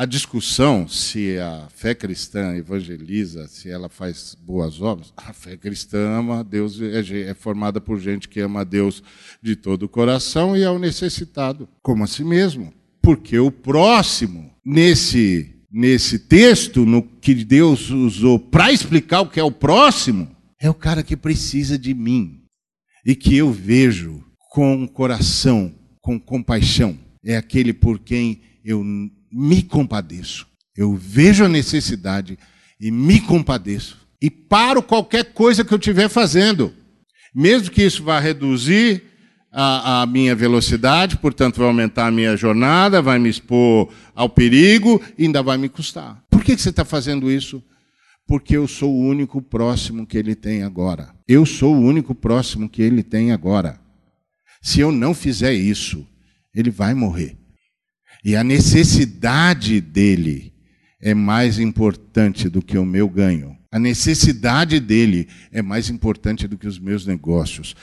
a 0.00 0.06
discussão 0.06 0.88
se 0.88 1.38
a 1.38 1.68
fé 1.74 1.94
cristã 1.94 2.56
evangeliza, 2.56 3.46
se 3.48 3.68
ela 3.68 3.90
faz 3.90 4.34
boas 4.34 4.80
obras, 4.80 5.12
a 5.14 5.30
fé 5.34 5.58
cristã 5.58 5.98
ama 6.16 6.42
Deus, 6.42 6.80
é, 6.80 7.28
é 7.28 7.34
formada 7.34 7.82
por 7.82 8.00
gente 8.00 8.26
que 8.26 8.40
ama 8.40 8.62
a 8.62 8.64
Deus 8.64 9.02
de 9.42 9.54
todo 9.54 9.82
o 9.82 9.88
coração 9.90 10.56
e 10.56 10.64
ao 10.64 10.78
necessitado, 10.78 11.68
como 11.82 12.02
a 12.02 12.06
si 12.06 12.24
mesmo. 12.24 12.72
Porque 13.02 13.38
o 13.38 13.50
próximo, 13.50 14.50
nesse, 14.64 15.54
nesse 15.70 16.18
texto, 16.18 16.86
no 16.86 17.02
que 17.02 17.34
Deus 17.34 17.90
usou 17.90 18.38
para 18.38 18.72
explicar 18.72 19.20
o 19.20 19.28
que 19.28 19.38
é 19.38 19.44
o 19.44 19.52
próximo, 19.52 20.34
é 20.58 20.70
o 20.70 20.74
cara 20.74 21.02
que 21.02 21.14
precisa 21.14 21.78
de 21.78 21.92
mim 21.92 22.40
e 23.04 23.14
que 23.14 23.36
eu 23.36 23.52
vejo 23.52 24.24
com 24.48 24.88
coração, 24.88 25.74
com 26.00 26.18
compaixão. 26.18 26.98
É 27.22 27.36
aquele 27.36 27.74
por 27.74 27.98
quem 27.98 28.40
eu 28.64 28.82
me 29.32 29.62
compadeço. 29.62 30.46
Eu 30.76 30.94
vejo 30.94 31.44
a 31.44 31.48
necessidade 31.48 32.38
e 32.80 32.90
me 32.90 33.20
compadeço. 33.20 33.98
E 34.20 34.30
paro 34.30 34.82
qualquer 34.82 35.32
coisa 35.32 35.64
que 35.64 35.72
eu 35.72 35.78
estiver 35.78 36.08
fazendo. 36.08 36.72
Mesmo 37.34 37.70
que 37.70 37.82
isso 37.82 38.02
vá 38.02 38.18
reduzir 38.18 39.02
a, 39.52 40.02
a, 40.02 40.06
minha 40.06 40.34
velocidade, 40.34 41.16
portanto, 41.16 41.58
vai 41.58 41.66
aumentar 41.66 42.06
a 42.06 42.10
minha 42.10 42.36
jornada, 42.36 43.02
vai 43.02 43.18
me 43.18 43.28
expor 43.28 43.92
ao 44.14 44.28
perigo 44.28 45.02
e 45.18 45.24
ainda 45.24 45.42
vai 45.42 45.58
me 45.58 45.68
custar. 45.68 46.22
Por 46.30 46.44
que, 46.44 46.54
que 46.54 46.62
você 46.62 46.70
está 46.70 46.84
fazendo 46.84 47.30
isso? 47.30 47.62
Porque 48.26 48.56
eu 48.56 48.68
sou 48.68 48.94
o 48.94 49.00
único 49.00 49.42
próximo 49.42 50.06
que 50.06 50.16
ele 50.16 50.34
tem 50.34 50.62
agora. 50.62 51.12
Eu 51.26 51.44
sou 51.44 51.74
o 51.74 51.80
único 51.80 52.14
próximo 52.14 52.68
que 52.68 52.80
ele 52.80 53.02
tem 53.02 53.32
agora. 53.32 53.80
Se 54.62 54.80
eu 54.80 54.92
não 54.92 55.14
fizer 55.14 55.52
isso, 55.52 56.06
ele 56.54 56.70
vai 56.70 56.94
morrer. 56.94 57.39
E 58.24 58.36
a 58.36 58.44
necessidade 58.44 59.80
dele 59.80 60.52
é 61.00 61.14
mais 61.14 61.58
importante 61.58 62.48
do 62.48 62.60
que 62.60 62.76
o 62.76 62.84
meu 62.84 63.08
ganho. 63.08 63.56
A 63.72 63.78
necessidade 63.78 64.80
dele 64.80 65.28
é 65.52 65.62
mais 65.62 65.88
importante 65.88 66.46
do 66.46 66.58
que 66.58 66.66
os 66.66 66.78
meus 66.78 67.06
negócios. 67.06 67.74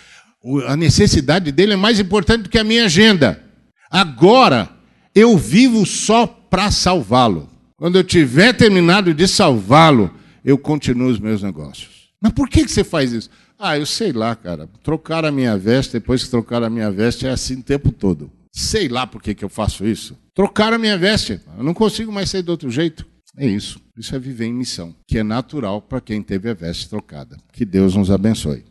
A 0.68 0.76
necessidade 0.76 1.52
dele 1.52 1.74
é 1.74 1.78
mais 1.78 2.00
importante 2.00 2.44
do 2.44 2.50
que 2.50 2.60
a 2.60 2.64
minha 2.64 2.86
agenda. 2.86 3.42
Agora, 3.90 4.70
eu 5.16 5.38
vivo 5.38 5.86
só 5.86 6.28
para 6.28 6.70
salvá-lo. 6.72 7.50
Quando 7.78 7.98
eu 7.98 8.04
tiver 8.04 8.54
terminado 8.54 9.14
de 9.14 9.28
salvá-lo, 9.28 10.14
eu 10.44 10.58
continuo 10.58 11.10
os 11.10 11.20
meus 11.20 11.42
negócios. 11.42 12.10
Mas 12.22 12.34
por 12.34 12.50
que 12.50 12.68
você 12.68 12.84
faz 12.84 13.12
isso? 13.12 13.30
Ah, 13.58 13.78
eu 13.78 13.86
sei 13.86 14.12
lá, 14.12 14.36
cara. 14.36 14.70
Trocar 14.84 15.26
a 15.26 15.32
minha 15.32 15.58
veste, 15.58 15.94
depois 15.94 16.24
que 16.24 16.30
trocar 16.30 16.64
a 16.64 16.70
minha 16.70 16.92
veste, 16.92 17.26
é 17.26 17.30
assim 17.30 17.56
o 17.56 17.64
tempo 17.64 17.92
todo. 17.92 18.32
Sei 18.52 18.88
lá 18.88 19.08
por 19.08 19.22
que, 19.22 19.34
que 19.34 19.46
eu 19.46 19.50
faço 19.50 19.86
isso. 19.86 20.18
Trocar 20.38 20.72
a 20.72 20.78
minha 20.78 20.96
veste. 20.96 21.42
Eu 21.58 21.64
não 21.64 21.74
consigo 21.74 22.12
mais 22.12 22.30
ser 22.30 22.44
de 22.44 22.52
outro 22.52 22.70
jeito. 22.70 23.04
É 23.36 23.48
isso. 23.48 23.82
Isso 23.98 24.16
é 24.16 24.20
viver 24.20 24.46
em 24.46 24.54
missão, 24.54 24.96
que 25.08 25.18
é 25.18 25.24
natural 25.24 25.82
para 25.82 26.00
quem 26.00 26.22
teve 26.22 26.48
a 26.48 26.54
veste 26.54 26.88
trocada. 26.88 27.38
Que 27.52 27.66
Deus 27.66 27.96
nos 27.96 28.12
abençoe. 28.12 28.64